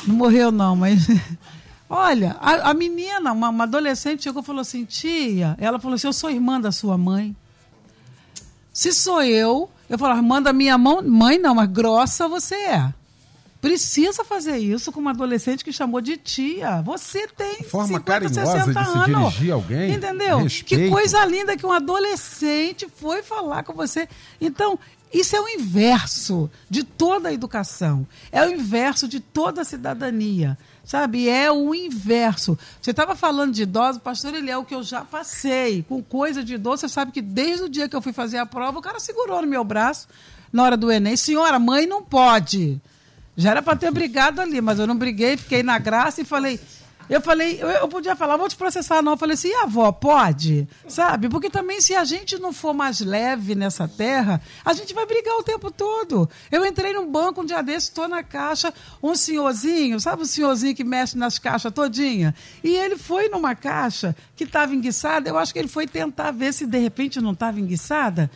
[0.06, 1.06] não morreu não, mas
[1.90, 6.06] olha, a, a menina, uma, uma, adolescente chegou e falou assim, tia, ela falou assim,
[6.06, 7.34] eu sou irmã da sua mãe.
[8.72, 12.94] Se sou eu, eu falo, irmã da minha mão, mãe não, mas grossa você é.
[13.60, 16.80] Precisa fazer isso com uma adolescente que chamou de tia.
[16.80, 19.92] Você tem Forma 50, carinhosa de se dirigir alguém.
[19.92, 20.38] Entendeu?
[20.38, 20.84] Respeito.
[20.84, 24.08] Que coisa linda que um adolescente foi falar com você.
[24.40, 24.78] Então,
[25.12, 28.06] isso é o inverso de toda a educação.
[28.32, 30.56] É o inverso de toda a cidadania.
[30.90, 31.28] Sabe?
[31.28, 32.58] É o inverso.
[32.82, 36.78] Você estava falando de idoso, pastor Eliel, que eu já passei com coisa de idoso.
[36.78, 39.40] Você sabe que desde o dia que eu fui fazer a prova, o cara segurou
[39.40, 40.08] no meu braço
[40.52, 41.16] na hora do Enem.
[41.16, 42.80] Senhora, mãe não pode.
[43.36, 46.58] Já era para ter brigado ali, mas eu não briguei, fiquei na graça e falei.
[47.10, 49.14] Eu falei, eu, eu podia falar, vou te processar, não.
[49.14, 50.68] Eu falei assim, e a avó, pode?
[50.86, 51.28] Sabe?
[51.28, 55.34] Porque também, se a gente não for mais leve nessa terra, a gente vai brigar
[55.34, 56.30] o tempo todo.
[56.52, 60.72] Eu entrei num banco um dia desses, estou na caixa, um senhorzinho, sabe o senhorzinho
[60.72, 62.32] que mexe nas caixas todinha?
[62.62, 66.54] E ele foi numa caixa que estava enguiçada, eu acho que ele foi tentar ver
[66.54, 68.30] se de repente não estava enguiçada.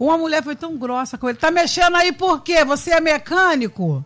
[0.00, 2.64] Uma mulher foi tão grossa com ele, tá mexendo aí por quê?
[2.64, 4.02] Você é mecânico?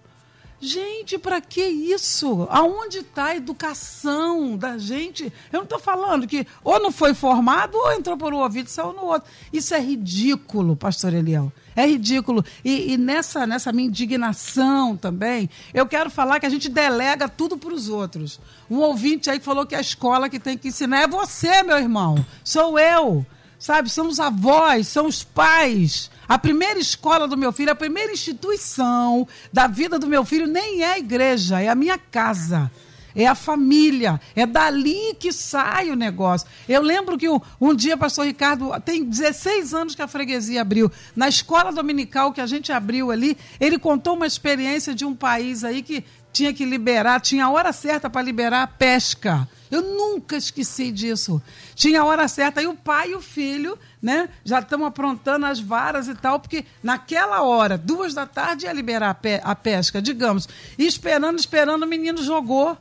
[0.61, 2.47] Gente, para que isso?
[2.51, 5.33] Aonde está a educação da gente?
[5.51, 8.71] Eu não estou falando que ou não foi formado ou entrou por um ouvido e
[8.71, 9.31] saiu no outro.
[9.51, 11.51] Isso é ridículo, pastor Eliel.
[11.75, 12.45] É ridículo.
[12.63, 17.57] E, e, nessa, nessa minha indignação também, eu quero falar que a gente delega tudo
[17.57, 18.39] para os outros.
[18.71, 22.23] Um ouvinte aí falou que a escola que tem que ensinar é você, meu irmão.
[22.45, 23.25] Sou eu.
[23.59, 23.89] Sabe?
[23.89, 26.10] São os avós, são os pais.
[26.31, 30.81] A primeira escola do meu filho, a primeira instituição da vida do meu filho nem
[30.81, 32.71] é a igreja, é a minha casa.
[33.17, 36.47] É a família, é dali que sai o negócio.
[36.69, 40.89] Eu lembro que um, um dia, pastor Ricardo, tem 16 anos que a freguesia abriu.
[41.17, 45.65] Na escola dominical que a gente abriu ali, ele contou uma experiência de um país
[45.65, 49.49] aí que tinha que liberar, tinha a hora certa para liberar a pesca.
[49.71, 51.41] Eu nunca esqueci disso.
[51.75, 52.61] Tinha a hora certa.
[52.61, 56.65] Aí o pai e o filho, né, já estão aprontando as varas e tal, porque
[56.83, 60.49] naquela hora, duas da tarde, ia liberar a, pe a pesca, digamos.
[60.77, 62.77] E esperando, esperando, o menino jogou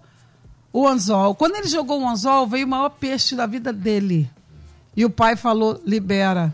[0.74, 1.36] o anzol.
[1.36, 4.30] Quando ele jogou o anzol, veio o maior peixe da vida dele.
[4.96, 6.54] E o pai falou: libera.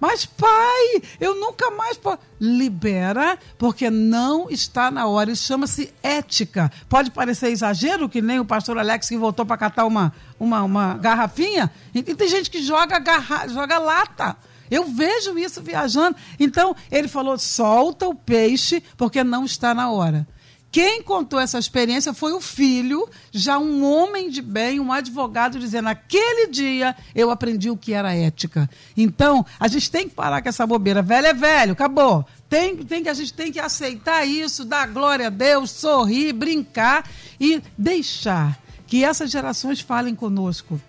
[0.00, 2.18] Mas, pai, eu nunca mais posso.
[2.40, 5.30] Libera, porque não está na hora.
[5.30, 6.72] Isso chama-se ética.
[6.88, 10.94] Pode parecer exagero, que nem o pastor Alex que voltou para catar uma, uma, uma
[10.94, 11.70] garrafinha.
[11.94, 13.46] E tem gente que joga, garra...
[13.48, 14.36] joga lata.
[14.70, 16.16] Eu vejo isso viajando.
[16.38, 20.26] Então, ele falou: solta o peixe, porque não está na hora.
[20.72, 25.86] Quem contou essa experiência foi o filho, já um homem de bem, um advogado, dizendo:
[25.86, 28.70] naquele dia eu aprendi o que era ética.
[28.96, 31.02] Então, a gente tem que parar com essa bobeira.
[31.02, 32.24] Velho é velho, acabou.
[32.48, 37.08] Tem, tem que, a gente tem que aceitar isso, dar glória a Deus, sorrir, brincar
[37.40, 38.56] e deixar
[38.86, 40.80] que essas gerações falem conosco.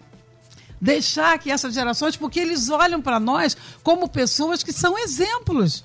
[0.80, 5.84] Deixar que essas gerações, porque eles olham para nós como pessoas que são exemplos.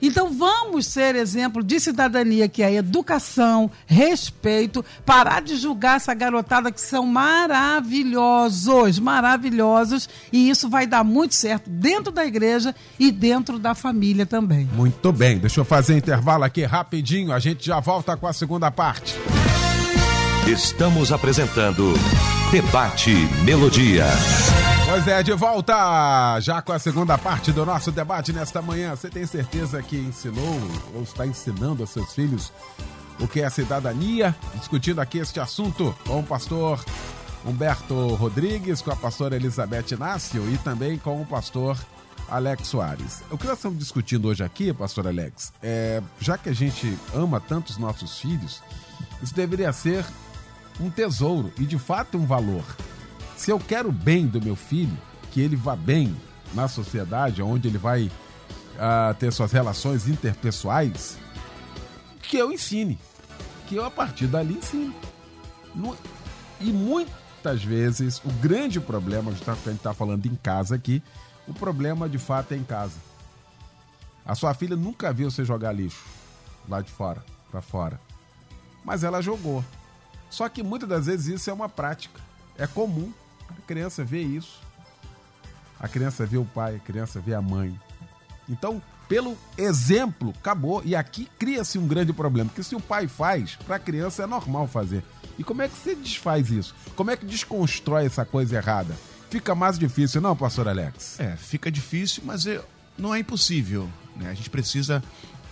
[0.00, 6.70] Então vamos ser exemplo de cidadania, que é educação, respeito, parar de julgar essa garotada
[6.70, 13.58] que são maravilhosos, maravilhosos, e isso vai dar muito certo dentro da igreja e dentro
[13.58, 14.68] da família também.
[14.74, 18.70] Muito bem, deixa eu fazer intervalo aqui rapidinho, a gente já volta com a segunda
[18.70, 19.14] parte.
[20.46, 21.94] Estamos apresentando
[22.52, 23.12] Debate
[23.44, 24.06] Melodia.
[24.96, 28.96] Pois é, de volta já com a segunda parte do nosso debate nesta manhã.
[28.96, 30.58] Você tem certeza que ensinou
[30.94, 32.50] ou está ensinando aos seus filhos
[33.20, 34.34] o que é cidadania?
[34.54, 36.82] Discutindo aqui este assunto com o pastor
[37.44, 41.76] Humberto Rodrigues, com a pastora Elizabeth Inácio e também com o pastor
[42.26, 43.22] Alex Soares.
[43.30, 47.38] O que nós estamos discutindo hoje aqui, pastor Alex, é já que a gente ama
[47.38, 48.62] tanto os nossos filhos,
[49.22, 50.06] isso deveria ser
[50.80, 52.64] um tesouro e de fato um valor.
[53.36, 54.96] Se eu quero o bem do meu filho,
[55.30, 56.16] que ele vá bem
[56.54, 61.18] na sociedade, onde ele vai uh, ter suas relações interpessoais,
[62.22, 62.98] que eu ensine.
[63.68, 64.94] Que eu, a partir dali, ensine.
[66.60, 71.02] E muitas vezes, o grande problema, a gente está falando em casa aqui,
[71.46, 72.98] o problema de fato é em casa.
[74.24, 76.04] A sua filha nunca viu você jogar lixo
[76.68, 78.00] lá de fora, para fora.
[78.84, 79.64] Mas ela jogou.
[80.30, 82.20] Só que muitas das vezes isso é uma prática.
[82.58, 83.12] É comum.
[83.50, 84.60] A criança vê isso.
[85.78, 87.78] A criança vê o pai, a criança vê a mãe.
[88.48, 90.82] Então, pelo exemplo, acabou.
[90.84, 92.48] E aqui cria-se um grande problema.
[92.48, 95.04] Porque se o pai faz, para a criança é normal fazer.
[95.38, 96.74] E como é que você desfaz isso?
[96.94, 98.94] Como é que desconstrói essa coisa errada?
[99.30, 101.20] Fica mais difícil, não, pastor Alex?
[101.20, 102.62] É, fica difícil, mas é,
[102.96, 103.88] não é impossível.
[104.14, 104.30] Né?
[104.30, 105.02] A gente precisa,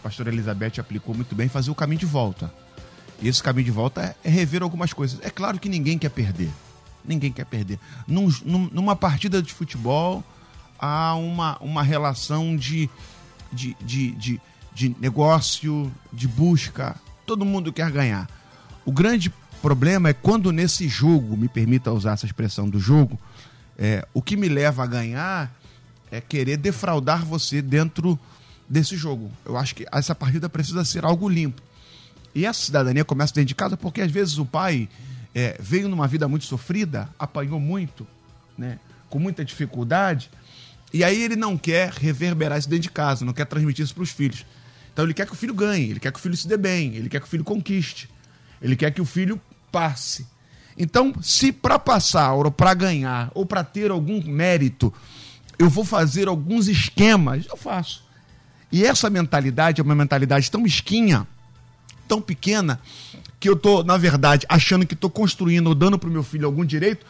[0.00, 2.52] a pastora Elizabeth aplicou muito bem, fazer o caminho de volta.
[3.20, 5.18] E esse caminho de volta é rever algumas coisas.
[5.22, 6.50] É claro que ninguém quer perder.
[7.06, 7.78] Ninguém quer perder.
[8.06, 10.24] Num, numa partida de futebol,
[10.78, 12.88] há uma, uma relação de,
[13.52, 14.40] de, de, de,
[14.74, 16.96] de negócio, de busca.
[17.26, 18.28] Todo mundo quer ganhar.
[18.84, 23.18] O grande problema é quando nesse jogo, me permita usar essa expressão do jogo,
[23.78, 25.50] é, o que me leva a ganhar
[26.10, 28.18] é querer defraudar você dentro
[28.68, 29.30] desse jogo.
[29.44, 31.62] Eu acho que essa partida precisa ser algo limpo.
[32.34, 34.88] E essa cidadania começa dentro de casa porque às vezes o pai
[35.34, 38.06] é, veio numa vida muito sofrida, apanhou muito,
[38.56, 38.78] né,
[39.10, 40.30] com muita dificuldade,
[40.92, 44.04] e aí ele não quer reverberar isso dentro de casa, não quer transmitir isso para
[44.04, 44.46] os filhos.
[44.92, 46.94] Então ele quer que o filho ganhe, ele quer que o filho se dê bem,
[46.94, 48.08] ele quer que o filho conquiste,
[48.62, 49.40] ele quer que o filho
[49.72, 50.26] passe.
[50.78, 54.92] Então, se para passar, ou para ganhar, ou para ter algum mérito,
[55.58, 58.04] eu vou fazer alguns esquemas, eu faço.
[58.70, 61.26] E essa mentalidade é uma mentalidade tão mesquinha,
[62.08, 62.80] tão pequena,
[63.44, 66.46] que eu tô, na verdade, achando que estou construindo ou dando para o meu filho
[66.46, 67.04] algum direito,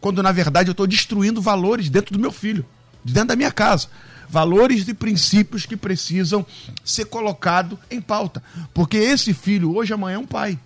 [0.00, 2.64] quando na verdade eu estou destruindo valores dentro do meu filho,
[3.04, 3.88] dentro da minha casa.
[4.26, 6.46] Valores e princípios que precisam
[6.82, 8.42] ser colocados em pauta.
[8.72, 10.58] Porque esse filho hoje, amanhã é um pai.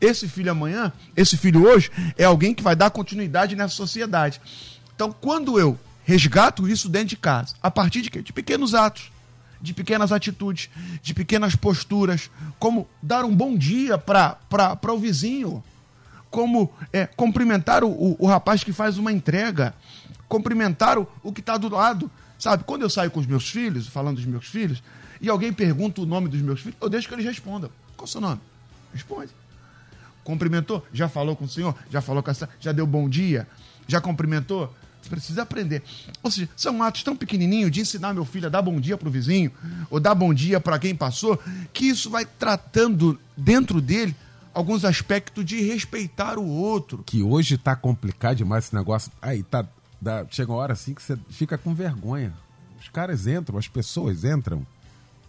[0.00, 4.40] Esse filho amanhã, esse filho hoje, é alguém que vai dar continuidade nessa sociedade.
[4.94, 8.10] Então, quando eu resgato isso dentro de casa, a partir de?
[8.22, 9.10] De pequenos atos,
[9.60, 10.70] de pequenas atitudes,
[11.02, 14.38] de pequenas posturas, como dar um bom dia para
[14.92, 15.62] o vizinho,
[16.30, 19.74] como é, cumprimentar o, o, o, rapaz que faz uma entrega,
[20.28, 22.10] cumprimentar o, o que está do lado.
[22.38, 24.82] Sabe, quando eu saio com os meus filhos, falando dos meus filhos,
[25.20, 27.70] e alguém pergunta o nome dos meus filhos, eu deixo que eles respondam.
[27.96, 28.40] Qual o seu nome?
[28.92, 29.30] Responde.
[30.22, 30.84] Cumprimentou?
[30.92, 31.74] Já falou com o senhor?
[31.90, 33.46] Já falou com a Já deu bom dia?
[33.86, 34.74] Já cumprimentou?
[35.08, 35.82] Precisa aprender.
[36.22, 39.08] Ou seja, são atos tão pequenininhos de ensinar meu filho a dar bom dia para
[39.08, 39.50] o vizinho,
[39.90, 41.38] ou dar bom dia para quem passou,
[41.72, 44.14] que isso vai tratando dentro dele
[44.52, 47.02] alguns aspectos de respeitar o outro.
[47.04, 49.12] Que hoje está complicado demais esse negócio.
[49.20, 49.66] Aí tá,
[50.00, 52.32] dá, chega uma hora assim que você fica com vergonha.
[52.80, 54.66] Os caras entram, as pessoas entram,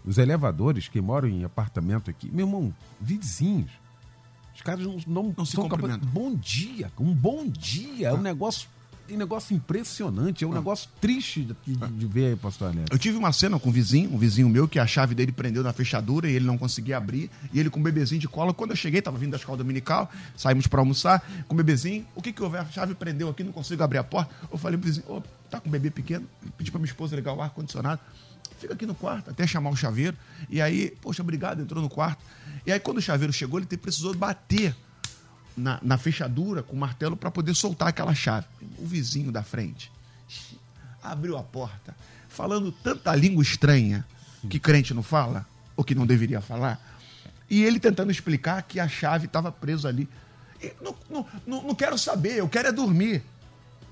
[0.05, 3.71] os elevadores que moram em apartamento aqui, meu irmão, vizinhos
[4.57, 6.09] os caras não, não, não se cumprimentam.
[6.09, 8.07] Bom dia, um bom dia.
[8.07, 8.67] É um negócio
[9.15, 10.55] um negócio impressionante, é um ah.
[10.55, 12.91] negócio triste de, de, ver aí, pastor Neto.
[12.91, 15.63] Eu tive uma cena com um vizinho, um vizinho meu, que a chave dele prendeu
[15.63, 18.53] na fechadura e ele não conseguia abrir, e ele com um bebezinho de cola.
[18.53, 22.21] Quando eu cheguei, tava vindo da escola dominical, saímos para almoçar, com o bebezinho, o
[22.21, 22.57] que que houve?
[22.57, 24.33] A chave prendeu aqui, não consigo abrir a porta.
[24.51, 26.27] Eu falei pro vizinho, oh, tá com um bebê pequeno?
[26.57, 28.01] Pedi pra minha esposa ligar o ar-condicionado.
[28.57, 30.17] Fica aqui no quarto, até chamar o chaveiro.
[30.49, 32.23] E aí, poxa, obrigado, entrou no quarto.
[32.65, 34.75] E aí, quando o chaveiro chegou, ele precisou bater
[35.57, 38.45] na, na fechadura com o martelo para poder soltar aquela chave.
[38.77, 39.91] O vizinho da frente
[41.01, 41.95] abriu a porta,
[42.27, 44.05] falando tanta língua estranha
[44.49, 46.79] que crente não fala, ou que não deveria falar,
[47.49, 50.07] e ele tentando explicar que a chave estava presa ali.
[50.81, 53.23] Não, não, não, não, quero saber, eu quero é dormir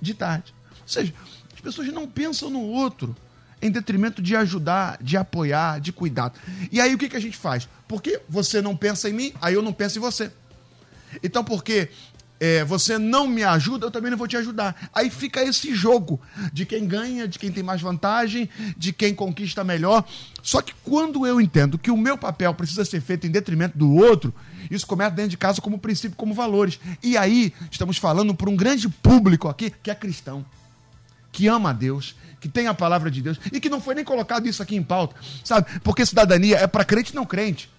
[0.02, 0.54] de tarde.
[0.82, 1.13] Ou seja,
[1.54, 3.15] as pessoas não pensam no outro
[3.62, 6.34] em detrimento de ajudar, de apoiar, de cuidar.
[6.71, 7.67] E aí o que, que a gente faz?
[7.88, 10.32] Porque você não pensa em mim, aí eu não penso em você.
[11.24, 11.89] Então, porque
[12.39, 14.89] é, você não me ajuda, eu também não vou te ajudar.
[14.93, 16.19] Aí fica esse jogo
[16.52, 20.04] de quem ganha, de quem tem mais vantagem, de quem conquista melhor.
[20.41, 23.93] Só que quando eu entendo que o meu papel precisa ser feito em detrimento do
[23.93, 24.34] outro,
[24.70, 26.80] isso começa dentro de casa como princípio, como valores.
[27.01, 30.45] E aí estamos falando para um grande público aqui que é cristão,
[31.32, 34.03] que ama a Deus, que tem a palavra de Deus e que não foi nem
[34.03, 35.80] colocado isso aqui em pauta, sabe?
[35.80, 37.70] Porque cidadania é para crente e não crente.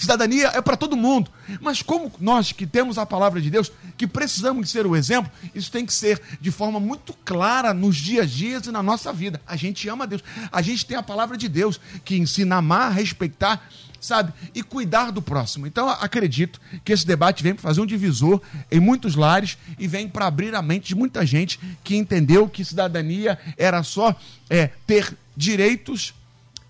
[0.00, 1.30] Cidadania é para todo mundo.
[1.60, 5.70] Mas como nós que temos a palavra de Deus, que precisamos ser o exemplo, isso
[5.70, 9.40] tem que ser de forma muito clara nos dias a dias e na nossa vida.
[9.46, 10.22] A gente ama Deus.
[10.50, 13.68] A gente tem a palavra de Deus que ensina a amar, respeitar
[14.00, 14.32] sabe?
[14.54, 15.66] E cuidar do próximo.
[15.66, 18.40] Então, acredito que esse debate vem para fazer um divisor
[18.70, 22.64] em muitos lares e vem para abrir a mente de muita gente que entendeu que
[22.64, 24.16] cidadania era só
[24.48, 26.14] é, ter direitos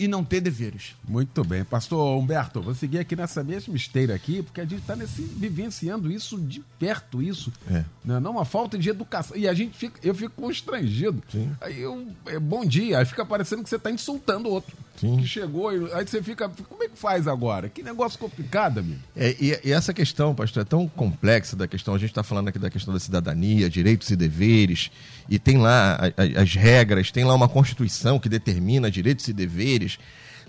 [0.01, 0.97] e não ter deveres.
[1.07, 1.63] Muito bem.
[1.63, 4.97] Pastor Humberto, vou seguir aqui nessa mesma esteira aqui, porque a gente está
[5.37, 7.53] vivenciando isso de perto, isso.
[7.71, 7.85] É.
[8.03, 8.21] Não, né?
[8.21, 9.37] não uma falta de educação.
[9.37, 11.23] E a gente fica, eu fico constrangido.
[11.31, 11.53] Sim.
[11.61, 14.75] Aí eu, é, bom dia, aí fica parecendo que você está insultando o outro.
[14.97, 15.19] Sim.
[15.19, 17.69] Que chegou, aí você fica, como é que faz agora?
[17.69, 19.01] Que negócio complicado, amigo.
[19.15, 22.49] É, e, e essa questão, pastor, é tão complexa da questão, a gente está falando
[22.49, 24.91] aqui da questão da cidadania, direitos e deveres,
[25.31, 25.97] e tem lá
[26.37, 29.97] as regras, tem lá uma Constituição que determina direitos e deveres.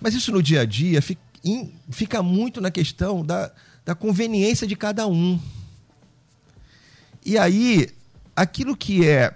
[0.01, 0.99] Mas isso no dia a dia
[1.91, 3.51] fica, muito na questão da,
[3.86, 5.39] da conveniência de cada um.
[7.23, 7.89] E aí,
[8.36, 9.32] aquilo que é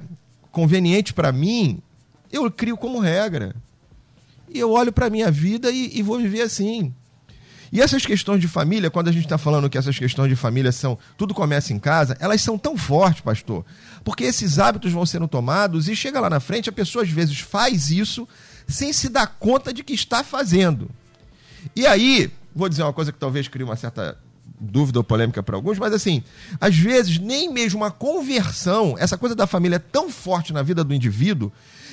[0.51, 1.79] conveniente para mim,
[2.31, 3.55] eu crio como regra.
[4.49, 6.91] E eu olho para minha vida e, e vou viver assim.
[7.75, 10.71] E essas questões de família, quando a gente está falando que essas questões de família
[10.71, 10.97] são.
[11.17, 13.65] Tudo começa em casa, elas são tão fortes, pastor.
[14.01, 17.41] Porque esses hábitos vão sendo tomados e chega lá na frente, a pessoa às vezes
[17.41, 18.25] faz isso
[18.65, 20.89] sem se dar conta de que está fazendo.
[21.75, 24.17] E aí, vou dizer uma coisa que talvez crie uma certa
[24.57, 26.23] dúvida ou polêmica para alguns, mas assim,
[26.61, 30.81] às vezes nem mesmo uma conversão, essa coisa da família é tão forte na vida
[30.81, 31.51] do indivíduo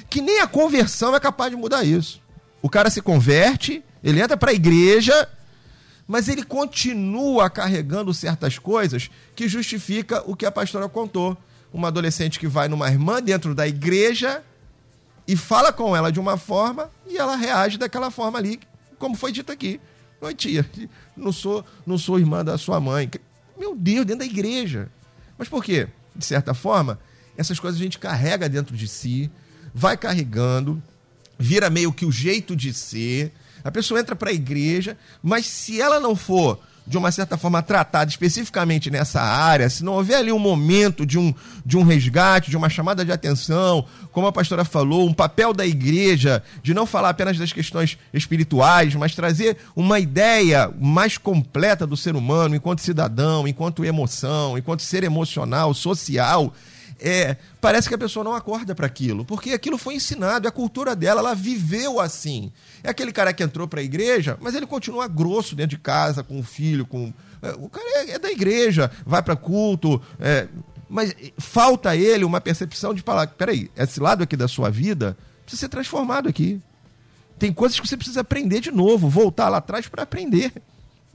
[0.09, 2.23] que nem a conversão é capaz de mudar isso.
[2.63, 5.29] O cara se converte, ele entra para a igreja,
[6.07, 11.37] mas ele continua carregando certas coisas que justifica o que a pastora contou.
[11.73, 14.43] Uma adolescente que vai numa irmã dentro da igreja
[15.27, 18.61] e fala com ela de uma forma e ela reage daquela forma ali,
[18.99, 19.81] como foi dito aqui.
[20.21, 20.69] Oi, tia,
[21.17, 23.11] não sou, não sou irmã da sua mãe.
[23.59, 24.89] Meu Deus, dentro da igreja.
[25.39, 25.89] Mas por quê?
[26.15, 26.99] De certa forma,
[27.37, 29.31] essas coisas a gente carrega dentro de si,
[29.75, 30.83] vai carregando,
[31.39, 33.33] vira meio que o jeito de ser.
[33.65, 37.63] A pessoa entra para a igreja, mas se ela não for de uma certa forma
[37.63, 41.33] tratada especificamente nessa área, se não houver ali um momento de um,
[41.65, 45.65] de um resgate, de uma chamada de atenção, como a pastora falou, um papel da
[45.65, 51.97] igreja de não falar apenas das questões espirituais, mas trazer uma ideia mais completa do
[51.97, 56.53] ser humano enquanto cidadão, enquanto emoção, enquanto ser emocional, social,
[57.03, 60.53] é, parece que a pessoa não acorda para aquilo, porque aquilo foi ensinado, é a
[60.53, 62.53] cultura dela, ela viveu assim.
[62.83, 66.23] É aquele cara que entrou para a igreja, mas ele continua grosso dentro de casa,
[66.23, 67.13] com o filho, com.
[67.43, 70.47] É, o cara é, é, da igreja, vai para culto, é,
[70.89, 75.17] mas falta a ele uma percepção de falar: peraí, esse lado aqui da sua vida
[75.45, 76.61] precisa ser transformado aqui.
[77.37, 80.53] Tem coisas que você precisa aprender de novo, voltar lá atrás para aprender,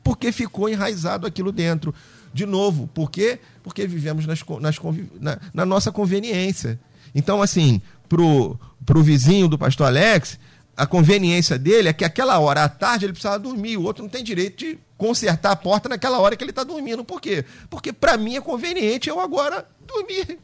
[0.04, 1.96] porque ficou enraizado aquilo dentro.
[2.34, 3.40] De novo, por quê?
[3.64, 4.78] Porque vivemos nas, nas,
[5.20, 6.80] na, na nossa conveniência.
[7.14, 10.40] Então, assim, pro, pro vizinho do pastor Alex,
[10.76, 14.10] a conveniência dele é que aquela hora à tarde ele precisava dormir, o outro não
[14.10, 17.04] tem direito de consertar a porta naquela hora que ele está dormindo.
[17.04, 17.44] Por quê?
[17.70, 20.38] Porque para mim é conveniente eu agora dormir.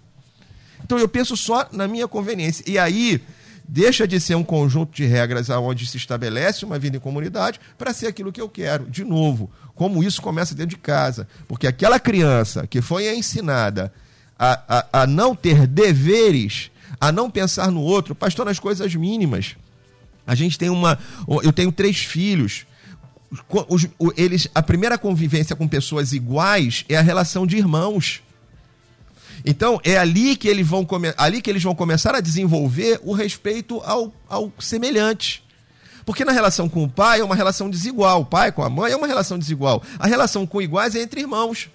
[0.84, 2.64] Então eu penso só na minha conveniência.
[2.68, 3.22] E aí
[3.68, 7.94] deixa de ser um conjunto de regras onde se estabelece uma vida em comunidade para
[7.94, 8.90] ser aquilo que eu quero.
[8.90, 11.28] De novo, como isso começa dentro de casa.
[11.48, 13.94] Porque aquela criança que foi ensinada
[14.38, 19.56] a, a, a não ter deveres, a não pensar no outro, pastor, nas coisas mínimas.
[20.26, 20.98] A gente tem uma.
[21.44, 22.66] Eu tenho três filhos.
[23.68, 28.22] Os, eles, a primeira convivência com pessoas iguais é a relação de irmãos.
[29.46, 30.88] Então, é ali que eles vão,
[31.18, 35.44] ali que eles vão começar a desenvolver o respeito ao, ao semelhante.
[36.06, 38.22] Porque na relação com o pai é uma relação desigual.
[38.22, 39.82] O pai com a mãe é uma relação desigual.
[40.00, 41.70] A relação com iguais é entre irmãos.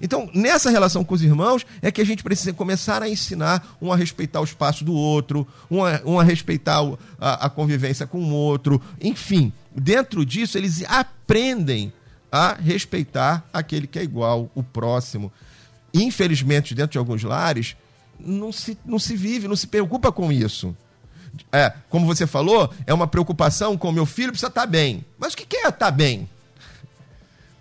[0.00, 3.92] Então, nessa relação com os irmãos, é que a gente precisa começar a ensinar um
[3.92, 6.80] a respeitar o espaço do outro, um a, um a respeitar
[7.18, 8.80] a, a convivência com o outro.
[9.00, 11.92] Enfim, dentro disso, eles aprendem
[12.30, 15.32] a respeitar aquele que é igual, o próximo.
[15.96, 17.76] Infelizmente, dentro de alguns lares,
[18.18, 20.76] não se, não se vive, não se preocupa com isso.
[21.52, 25.04] É, como você falou, é uma preocupação com o meu filho precisa estar tá bem.
[25.18, 26.28] Mas o que é estar tá bem?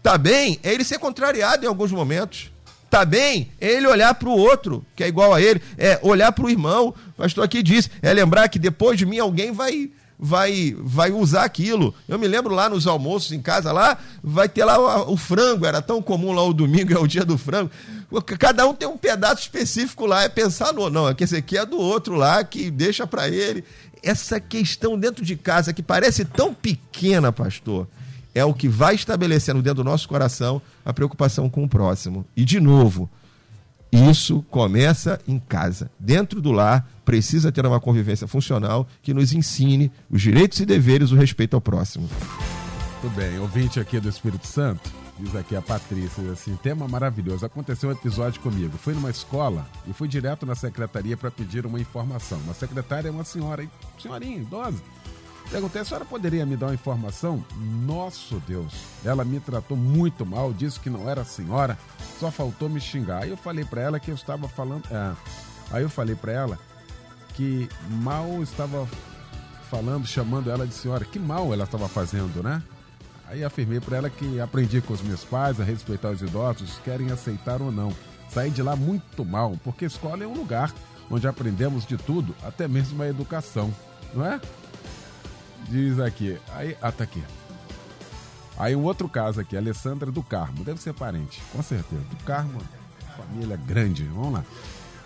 [0.02, 2.52] Tá bem é ele ser contrariado em alguns momentos.
[2.90, 6.32] Tá bem é ele olhar para o outro, que é igual a ele, é olhar
[6.32, 6.90] para o irmão.
[6.90, 11.44] O pastor aqui disse, é lembrar que depois de mim alguém vai vai vai usar
[11.44, 11.94] aquilo.
[12.08, 15.66] Eu me lembro lá nos almoços em casa lá, vai ter lá o, o frango,
[15.66, 17.70] era tão comum lá o domingo é o dia do frango.
[18.40, 21.58] Cada um tem um pedaço específico lá, é pensar no não, é que esse aqui
[21.58, 23.64] é do outro lá que deixa para ele.
[24.02, 27.88] Essa questão dentro de casa que parece tão pequena, pastor,
[28.36, 32.26] é o que vai estabelecendo dentro do nosso coração a preocupação com o próximo.
[32.36, 33.10] E, de novo,
[33.96, 35.90] isso começa em casa.
[36.00, 41.12] Dentro do lar, precisa ter uma convivência funcional que nos ensine os direitos e deveres,
[41.12, 42.10] o respeito ao próximo.
[43.02, 47.46] Muito bem, ouvinte aqui do Espírito Santo, diz aqui a Patrícia, assim, tema maravilhoso.
[47.46, 48.78] Aconteceu um episódio comigo.
[48.78, 52.40] Fui numa escola e fui direto na secretaria para pedir uma informação.
[52.40, 53.66] Uma secretária é uma senhora,
[54.02, 54.82] senhorinha, idosa.
[55.50, 57.44] Perguntei, a senhora poderia me dar uma informação?
[57.86, 58.74] Nosso Deus,
[59.06, 61.78] ela me tratou muito mal, disse que não era senhora,
[62.20, 63.24] só faltou me xingar.
[63.24, 64.84] Aí eu falei para ela que eu estava falando.
[64.92, 65.14] É,
[65.72, 66.60] aí eu falei para ela
[67.36, 68.88] que mal estava
[69.70, 71.06] falando, chamando ela de senhora.
[71.06, 72.62] Que mal ela estava fazendo, né?
[73.28, 77.12] Aí afirmei para ela que aprendi com os meus pais a respeitar os idosos, querem
[77.12, 77.92] aceitar ou não.
[78.30, 80.74] Saí de lá muito mal, porque escola é um lugar
[81.10, 83.74] onde aprendemos de tudo, até mesmo a educação,
[84.14, 84.40] não é?
[85.70, 86.38] Diz aqui.
[86.54, 87.24] Aí, ah, tá aqui.
[88.58, 90.64] Aí um outro caso aqui, Alessandra do Carmo.
[90.64, 92.02] Deve ser parente, com certeza.
[92.04, 92.62] Do Carmo,
[93.18, 94.04] família grande.
[94.06, 94.46] Vamos lá.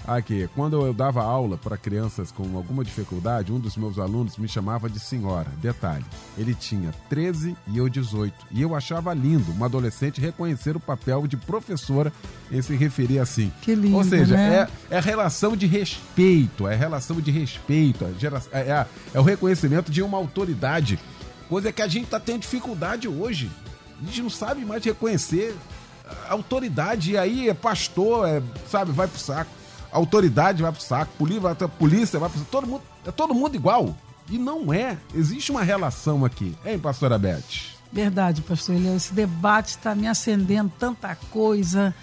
[0.08, 4.48] Aqui, quando eu dava aula para crianças com alguma dificuldade, um dos meus alunos me
[4.48, 5.52] chamava de senhora.
[5.62, 6.06] Detalhe,
[6.38, 8.34] ele tinha 13 e eu 18.
[8.50, 12.12] E eu achava lindo uma adolescente reconhecer o papel de professora
[12.52, 13.52] em se referir assim.
[13.62, 14.68] Que lindo, Ou seja, né?
[14.90, 19.92] é, é relação de respeito, é relação de respeito, é, é, é- é o reconhecimento
[19.92, 20.98] de uma autoridade.
[21.48, 23.52] Coisa que a gente está tendo dificuldade hoje.
[24.02, 25.56] A gente não sabe mais reconhecer
[26.28, 27.12] autoridade.
[27.12, 29.52] E aí é pastor, é, sabe, vai pro saco.
[29.92, 32.52] Autoridade vai pro saco, polícia vai, pro saco.
[32.52, 33.96] Todo mundo, é todo mundo igual.
[34.30, 34.98] E não é.
[35.14, 36.56] Existe uma relação aqui.
[36.64, 37.78] Hein, pastora Beth?
[37.92, 38.96] Verdade, pastor Eliel.
[38.96, 41.94] Esse debate está me acendendo tanta coisa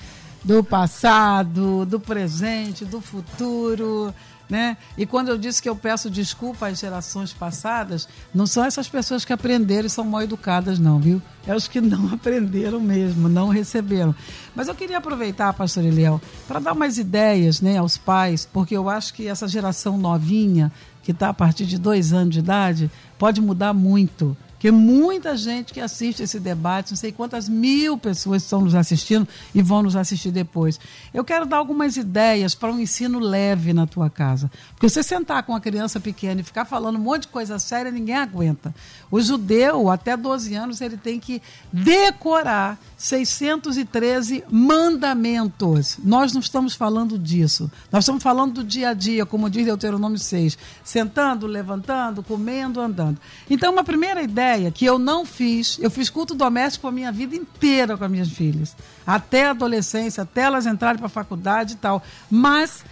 [0.43, 4.12] do passado, do presente, do futuro.
[4.49, 4.76] Né?
[4.97, 9.24] E quando eu disse que eu peço desculpa às gerações passadas, não são essas pessoas
[9.24, 11.20] que aprenderam e são mal educadas, não, viu?
[11.44, 14.14] É os que não aprenderam mesmo, não receberam.
[14.55, 18.88] Mas eu queria aproveitar, pastor Eliel, para dar umas ideias né, aos pais, porque eu
[18.88, 20.70] acho que essa geração novinha,
[21.03, 24.36] que está a partir de dois anos de idade, pode mudar muito.
[24.57, 29.29] Porque muita gente que assiste esse debate, não sei quantas mil pessoas estão nos assistindo
[29.55, 30.81] e vão nos assistir depois.
[31.13, 34.51] Eu quero dar algumas ideias para um ensino leve na tua casa.
[34.71, 37.93] Porque você sentar com uma criança pequena e ficar falando um monte de coisa séria,
[37.93, 38.75] ninguém aguenta.
[39.11, 45.99] O judeu, até 12 anos, ele tem que decorar 613 mandamentos.
[46.03, 47.71] Nós não estamos falando disso.
[47.93, 50.57] Nós estamos falando do dia a dia, como diz Deuteronômio 6.
[50.83, 53.19] Sentando, levantando, comendo, andando.
[53.51, 57.34] Então, uma primeira ideia que eu não fiz, eu fiz culto doméstico a minha vida
[57.34, 58.76] inteira com as minhas filhas.
[59.07, 62.03] Até a adolescência, até elas entrarem para a faculdade e tal.
[62.30, 62.84] Mas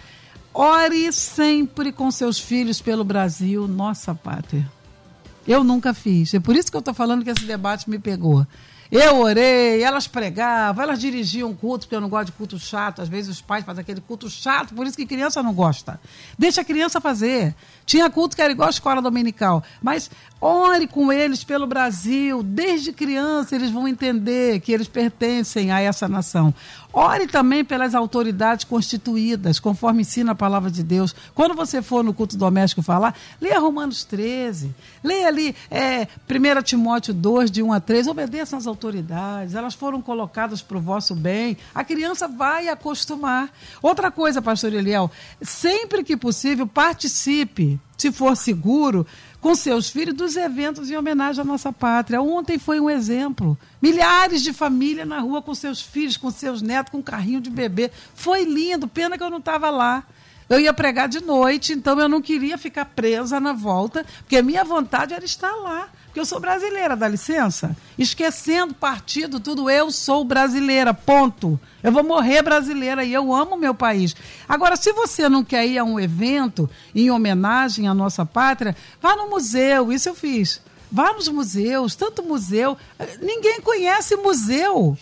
[0.53, 4.69] ore sempre com seus filhos pelo Brasil, nossa pátria.
[5.47, 6.33] Eu nunca fiz.
[6.33, 8.45] É por isso que eu estou falando que esse debate me pegou.
[8.91, 13.01] Eu orei, elas pregavam, elas dirigiam culto, porque eu não gosto de culto chato.
[13.01, 15.99] Às vezes os pais fazem aquele culto chato, por isso que criança não gosta.
[16.37, 17.55] Deixa a criança fazer.
[17.85, 19.63] Tinha culto que era igual a escola dominical.
[19.81, 20.09] Mas
[20.41, 22.41] ore com eles pelo Brasil.
[22.43, 26.53] Desde criança eles vão entender que eles pertencem a essa nação.
[26.97, 31.13] Ore também pelas autoridades constituídas, conforme ensina a palavra de Deus.
[31.33, 34.73] Quando você for no culto doméstico falar, leia Romanos 13,
[35.03, 40.01] leia ali é, 1 Timóteo 2, de 1 a 3, obedeçam às autoridades, elas foram
[40.01, 41.57] colocadas para o vosso bem.
[41.73, 43.49] A criança vai acostumar.
[43.81, 45.11] Outra coisa, pastor Eliel,
[45.41, 49.05] sempre que possível, participe, se for seguro,
[49.39, 52.21] com seus filhos dos eventos em homenagem à nossa pátria.
[52.21, 53.57] Ontem foi um exemplo.
[53.81, 57.49] Milhares de famílias na rua com seus filhos, com seus netos, com um carrinho de
[57.49, 57.91] bebê.
[58.15, 60.03] Foi lindo, pena que eu não estava lá.
[60.49, 64.43] Eu ia pregar de noite, então eu não queria ficar presa na volta, porque a
[64.43, 65.89] minha vontade era estar lá.
[66.15, 67.75] Porque eu sou brasileira, dá licença?
[67.99, 71.59] Esquecendo partido, tudo, eu sou brasileira, ponto.
[71.83, 74.15] Eu vou morrer brasileira e eu amo meu país.
[74.47, 79.13] Agora, se você não quer ir a um evento em homenagem à nossa pátria, vá
[79.17, 80.61] no museu, isso eu fiz.
[80.89, 82.77] Vá nos museus, tanto museu.
[83.21, 84.97] Ninguém conhece museu.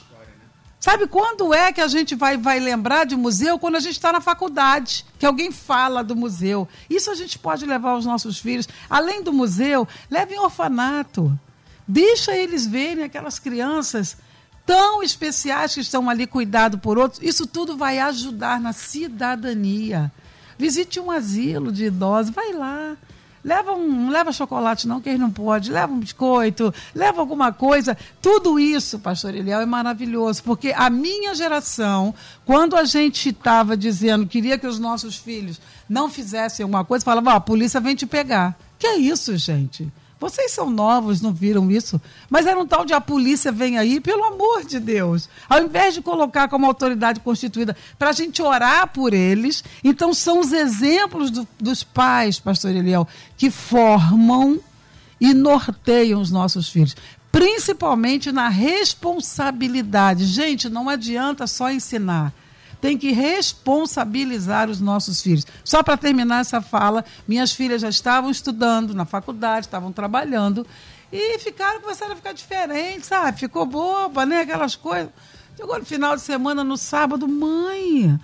[0.84, 3.58] Sabe quando é que a gente vai, vai lembrar de museu?
[3.58, 6.68] Quando a gente está na faculdade, que alguém fala do museu.
[6.90, 8.68] Isso a gente pode levar aos nossos filhos.
[8.90, 11.40] Além do museu, leve em orfanato.
[11.88, 14.18] Deixa eles verem aquelas crianças
[14.66, 17.22] tão especiais que estão ali cuidado por outros.
[17.24, 20.12] Isso tudo vai ajudar na cidadania.
[20.58, 22.98] Visite um asilo de idosos, vai lá.
[23.44, 25.72] Leva um, leva chocolate não, que eles não pode.
[25.72, 27.98] Leva um biscoito, leva alguma coisa.
[28.22, 32.14] Tudo isso, pastor Eliel, é maravilhoso, porque a minha geração,
[32.46, 37.32] quando a gente estava dizendo, queria que os nossos filhos não fizessem alguma coisa, falava,
[37.32, 38.58] ó, a polícia vem te pegar.
[38.80, 39.92] Que é isso, gente?
[40.24, 42.00] Vocês são novos, não viram isso?
[42.30, 45.28] Mas era um tal de a polícia vem aí, pelo amor de Deus.
[45.50, 50.40] Ao invés de colocar como autoridade constituída para a gente orar por eles, então são
[50.40, 53.06] os exemplos do, dos pais, pastor Eliel,
[53.36, 54.62] que formam
[55.20, 56.96] e norteiam os nossos filhos.
[57.30, 60.24] principalmente na responsabilidade.
[60.24, 62.32] Gente, não adianta só ensinar
[62.84, 65.48] tem que responsabilizar os nossos filhos.
[65.64, 70.68] Só para terminar essa fala, minhas filhas já estavam estudando na faculdade, estavam trabalhando
[71.10, 73.40] e ficaram, começaram a ficar diferentes, sabe?
[73.40, 74.42] Ficou boba, né?
[74.42, 75.10] Aquelas coisas.
[75.56, 78.20] Chegou no final de semana, no sábado, mãe,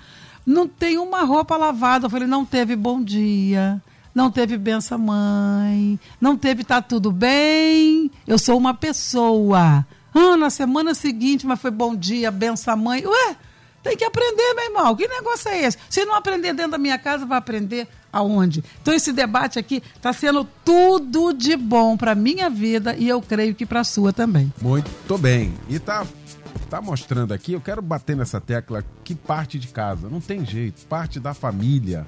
[0.45, 2.07] não tem uma roupa lavada.
[2.07, 3.81] Eu falei, não teve bom dia,
[4.13, 8.11] não teve benção mãe, não teve tá tudo bem.
[8.27, 9.87] Eu sou uma pessoa.
[10.13, 13.05] Ah, na semana seguinte, mas foi bom dia, benção mãe.
[13.07, 13.37] Ué,
[13.83, 14.95] tem que aprender, meu irmão.
[14.95, 15.77] Que negócio é esse?
[15.89, 18.63] Se não aprender dentro da minha casa, vai aprender aonde?
[18.81, 23.55] Então, esse debate aqui está sendo tudo de bom para minha vida e eu creio
[23.55, 24.51] que para a sua também.
[24.61, 25.53] Muito bem.
[25.69, 26.05] E tá,
[26.69, 30.09] tá mostrando aqui, eu quero bater nessa tecla que parte de casa.
[30.09, 32.05] Não tem jeito, parte da família.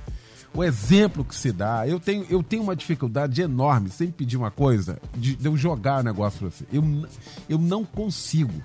[0.54, 1.88] O exemplo que se dá.
[1.88, 6.02] Eu tenho, eu tenho uma dificuldade enorme, sem pedir uma coisa, de, de eu jogar
[6.02, 6.66] o negócio para você.
[6.74, 6.84] Eu,
[7.48, 8.62] eu não consigo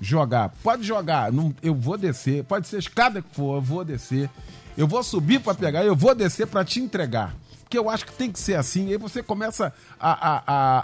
[0.00, 0.52] jogar.
[0.62, 2.44] Pode jogar, não, eu vou descer.
[2.44, 4.30] Pode ser escada que for, eu vou descer.
[4.76, 7.34] Eu vou subir para pegar, eu vou descer para te entregar.
[7.62, 8.88] Porque eu acho que tem que ser assim.
[8.90, 10.78] Aí você começa a, a, a,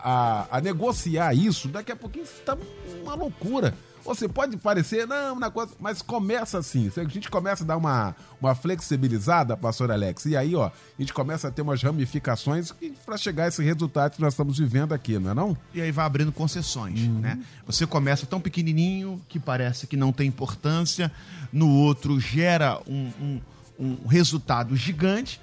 [0.53, 1.69] a, a negociar isso.
[1.69, 2.59] Daqui a pouquinho está
[3.03, 3.75] uma loucura.
[4.05, 6.91] Você pode parecer, não, na coisa, mas começa assim.
[6.97, 10.27] A gente começa a dar uma, uma flexibilizada, pastor Alex.
[10.27, 12.73] E aí, ó, a gente começa a ter umas ramificações
[13.07, 15.57] para chegar a esse resultado que nós estamos vivendo aqui, não é não?
[15.73, 17.21] E aí vai abrindo concessões, uhum.
[17.21, 17.39] né?
[17.67, 21.11] Você começa tão pequenininho que parece que não tem importância,
[21.51, 23.41] no outro gera um, um,
[23.79, 25.41] um resultado gigante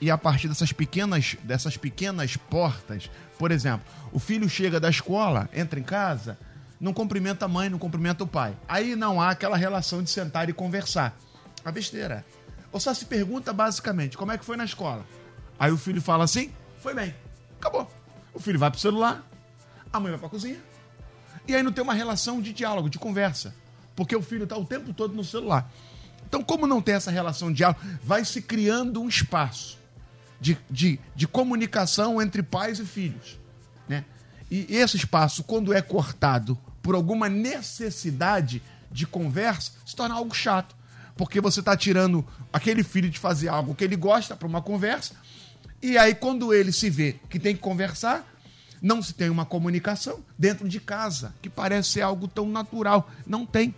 [0.00, 5.48] e a partir dessas pequenas, dessas pequenas portas, por exemplo, o filho chega da escola,
[5.54, 6.36] entra em casa,
[6.82, 8.56] não cumprimenta a mãe, não cumprimenta o pai.
[8.66, 11.16] Aí não há aquela relação de sentar e conversar.
[11.64, 12.26] A besteira.
[12.72, 15.06] Ou só se pergunta basicamente como é que foi na escola.
[15.56, 17.14] Aí o filho fala assim: foi bem.
[17.60, 17.88] Acabou.
[18.34, 19.24] O filho vai pro celular,
[19.92, 20.60] a mãe vai pra cozinha.
[21.46, 23.54] E aí não tem uma relação de diálogo, de conversa.
[23.94, 25.70] Porque o filho está o tempo todo no celular.
[26.26, 29.78] Então, como não tem essa relação de diálogo, vai se criando um espaço
[30.40, 33.38] de, de, de comunicação entre pais e filhos.
[33.88, 34.04] Né?
[34.50, 40.74] E esse espaço, quando é cortado por alguma necessidade de conversa, se torna algo chato.
[41.16, 45.14] Porque você está tirando aquele filho de fazer algo que ele gosta para uma conversa,
[45.80, 48.26] e aí quando ele se vê que tem que conversar,
[48.80, 53.08] não se tem uma comunicação dentro de casa, que parece ser algo tão natural.
[53.26, 53.74] Não tem.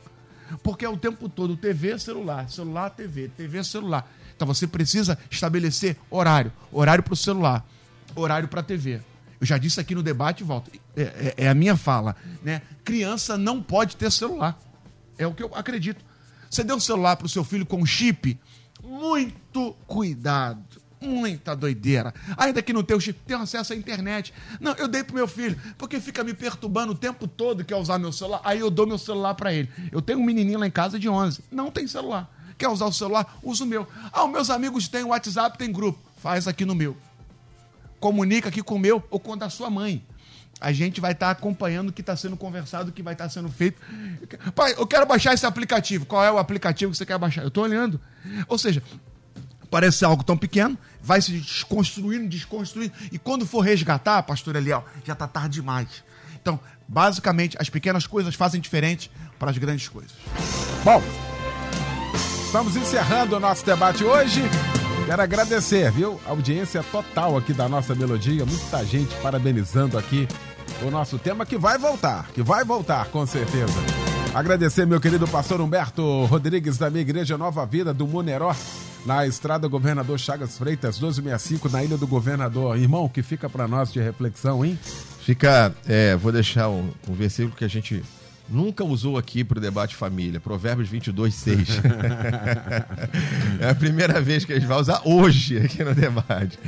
[0.63, 4.11] Porque é o tempo todo TV, celular, celular, TV, TV, celular.
[4.35, 6.53] Então você precisa estabelecer horário.
[6.73, 7.67] Horário para o celular,
[8.15, 9.01] horário para a TV.
[9.41, 10.71] Eu já disse aqui no debate volto.
[10.97, 12.17] É, é, é, a minha fala.
[12.43, 12.63] Né?
[12.85, 14.59] Criança não pode ter celular.
[15.19, 16.05] É o que eu acredito.
[16.51, 18.39] Você deu um celular para o seu filho com chip?
[18.83, 20.63] Muito cuidado.
[21.01, 22.15] Muita doideira.
[22.37, 24.33] Ainda que no teu chip tem acesso à internet.
[24.61, 27.99] Não, eu dei pro meu filho, porque fica me perturbando o tempo todo quer usar
[27.99, 28.41] meu celular.
[28.45, 29.69] Aí eu dou meu celular para ele.
[29.93, 31.43] Eu tenho um menininho lá em casa de 11.
[31.51, 32.31] Não tem celular.
[32.57, 33.39] Quer usar o celular?
[33.43, 33.87] Usa o meu.
[34.13, 35.99] Ah, os meus amigos têm WhatsApp, tem grupo.
[36.17, 36.97] Faz aqui no meu
[38.05, 40.05] comunica aqui com o meu ou com o da sua mãe.
[40.61, 43.25] A gente vai estar tá acompanhando o que está sendo conversado, o que vai estar
[43.25, 43.81] tá sendo feito.
[44.55, 46.07] Pai, eu quero baixar esse aplicativo.
[46.07, 47.43] Qual é o aplicativo que você quer baixar?
[47.43, 48.01] Eu estou olhando.
[48.49, 48.83] Ou seja,
[49.71, 52.93] parece algo tão pequeno, vai se desconstruindo, desconstruindo.
[53.11, 56.05] E quando for resgatar, pastor Eliel, já está tarde demais.
[56.41, 60.13] Então, basicamente, as pequenas coisas fazem diferente para as grandes coisas.
[60.85, 61.03] Bom,
[62.47, 64.43] estamos encerrando o nosso debate hoje.
[65.07, 66.19] Quero agradecer, viu?
[66.27, 68.47] A audiência total aqui da nossa melodia.
[68.47, 70.27] Muita gente parabenizando aqui
[70.83, 73.75] o nosso tema que vai voltar, que vai voltar, com certeza.
[74.35, 78.57] Agradecer meu querido pastor Humberto Rodrigues da minha igreja Nova Vida do Muneró,
[79.05, 82.79] na estrada Governador Chagas Freitas, 1265, na Ilha do Governador.
[82.79, 84.79] Irmão, que fica para nós de reflexão, hein?
[85.21, 88.03] Fica, é, vou deixar um, um versículo que a gente
[88.49, 90.41] nunca usou aqui para o debate família.
[90.41, 91.69] Provérbios 22, 6.
[93.61, 96.59] é a primeira vez que a gente vai usar hoje aqui no debate.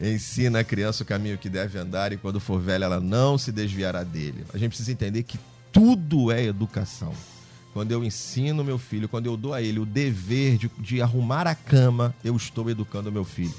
[0.00, 3.50] Ensina a criança o caminho que deve andar e quando for velha ela não se
[3.50, 4.44] desviará dele.
[4.52, 5.38] A gente precisa entender que
[5.72, 7.12] tudo é educação.
[7.72, 11.46] Quando eu ensino meu filho, quando eu dou a ele o dever de, de arrumar
[11.46, 13.54] a cama, eu estou educando meu filho.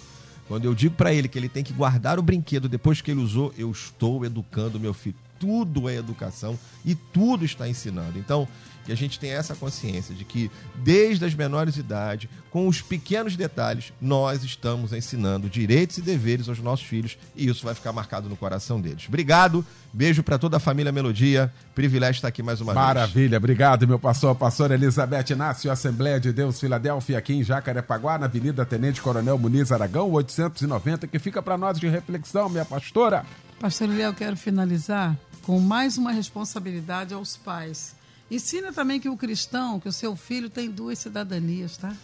[0.47, 3.19] Quando eu digo para ele que ele tem que guardar o brinquedo depois que ele
[3.19, 8.17] usou, eu estou educando meu filho tudo é educação e tudo está ensinando.
[8.17, 8.47] Então,
[8.87, 13.35] que a gente tenha essa consciência de que, desde as menores idades, com os pequenos
[13.35, 18.29] detalhes, nós estamos ensinando direitos e deveres aos nossos filhos e isso vai ficar marcado
[18.29, 19.03] no coração deles.
[19.09, 23.01] Obrigado, beijo para toda a família Melodia, privilégio estar aqui mais uma Maravilha.
[23.01, 23.13] vez.
[23.13, 28.25] Maravilha, obrigado, meu pastor, pastor Elizabeth Inácio, Assembleia de Deus, Filadélfia, aqui em Jacarepaguá, na
[28.25, 33.25] Avenida Tenente Coronel Muniz Aragão, 890, que fica para nós de reflexão, minha pastora.
[33.59, 35.17] Pastor Léo, quero finalizar
[35.47, 37.95] com mais uma responsabilidade aos pais.
[38.29, 41.95] Ensina também que o cristão, que o seu filho tem duas cidadanias, tá?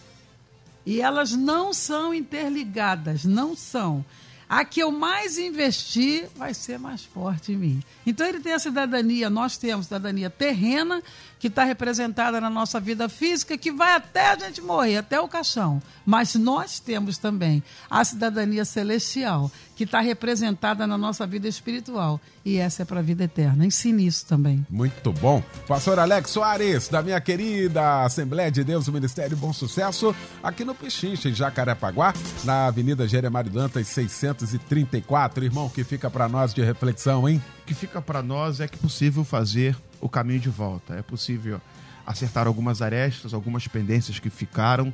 [0.85, 4.05] E elas não são interligadas, não são.
[4.47, 7.83] A que eu mais investir vai ser mais forte em mim.
[8.05, 11.03] Então ele tem a cidadania, nós temos cidadania terrena,
[11.43, 15.27] que está representada na nossa vida física, que vai até a gente morrer, até o
[15.27, 15.81] caixão.
[16.05, 22.17] Mas nós temos também a cidadania celestial, que está representada na nossa vida espiritual.
[22.45, 23.65] E essa é para a vida eterna.
[23.65, 24.65] Ensine isso também.
[24.69, 25.43] Muito bom.
[25.67, 30.73] Pastor Alex Soares, da minha querida Assembleia de Deus, o Ministério Bom Sucesso, aqui no
[30.73, 32.13] Pechincha, em Jacarepaguá,
[32.45, 35.43] na Avenida Jeremário Dantas, 634.
[35.43, 37.41] Irmão, que fica para nós de reflexão, hein?
[37.65, 40.95] Que fica para nós é que é possível fazer o caminho de volta.
[40.95, 41.61] É possível
[42.05, 44.93] acertar algumas arestas, algumas pendências que ficaram.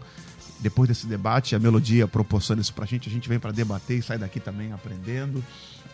[0.59, 3.09] Depois desse debate, a melodia proporciona isso para a gente.
[3.09, 5.43] A gente vem para debater e sai daqui também aprendendo.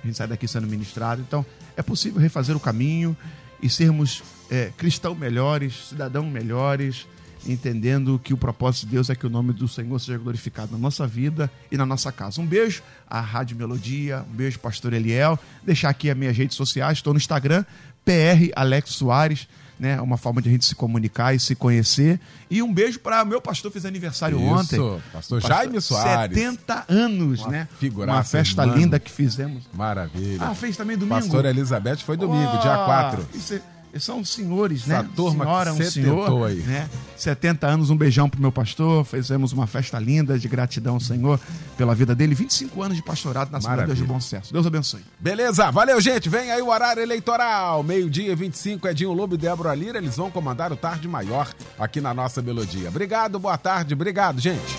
[0.03, 1.21] A gente sai daqui sendo ministrado.
[1.21, 1.45] Então,
[1.77, 3.15] é possível refazer o caminho
[3.61, 7.07] e sermos é, cristãos melhores, cidadãos melhores,
[7.45, 10.77] entendendo que o propósito de Deus é que o nome do Senhor seja glorificado na
[10.77, 12.41] nossa vida e na nossa casa.
[12.41, 15.37] Um beijo à Rádio Melodia, um beijo, Pastor Eliel.
[15.63, 17.63] Deixar aqui as minhas redes sociais, estou no Instagram,
[18.03, 19.47] PR Alex Soares,
[19.79, 19.99] né?
[19.99, 22.19] Uma forma de a gente se comunicar e se conhecer.
[22.49, 25.01] E um beijo para meu pastor fez aniversário Isso, ontem.
[25.11, 26.35] Pastor Jaime Soares.
[26.35, 27.67] 70 anos, Uma né?
[27.91, 29.63] Uma festa linda que fizemos.
[29.73, 30.39] Maravilha.
[30.41, 31.19] Ah, fez também domingo.
[31.19, 33.27] Pastor Elizabeth foi domingo, dia 4.
[33.33, 35.07] Isso é- são senhores, né?
[35.15, 36.55] Turma Senhora, que um senhor, aí.
[36.57, 36.89] né?
[37.15, 39.05] 70 anos, um beijão pro meu pastor.
[39.05, 41.39] Fizemos uma festa linda de gratidão ao Senhor
[41.77, 42.35] pela vida dele.
[42.35, 44.03] 25 anos de pastorado na Assembleia de.
[44.03, 44.51] Bom Sucesso.
[44.53, 45.01] Deus abençoe.
[45.19, 46.29] Beleza, valeu, gente.
[46.29, 47.83] Vem aí o horário eleitoral.
[47.83, 49.97] Meio-dia e 25, Edinho Lobo e Débora Lira.
[49.97, 52.89] Eles vão comandar o Tarde Maior aqui na nossa melodia.
[52.89, 53.93] Obrigado, boa tarde.
[53.93, 54.75] Obrigado, gente.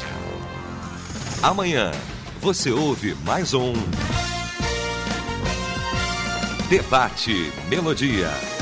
[1.43, 1.91] Amanhã
[2.41, 3.73] você ouve mais um
[6.69, 8.56] Debate Melodia.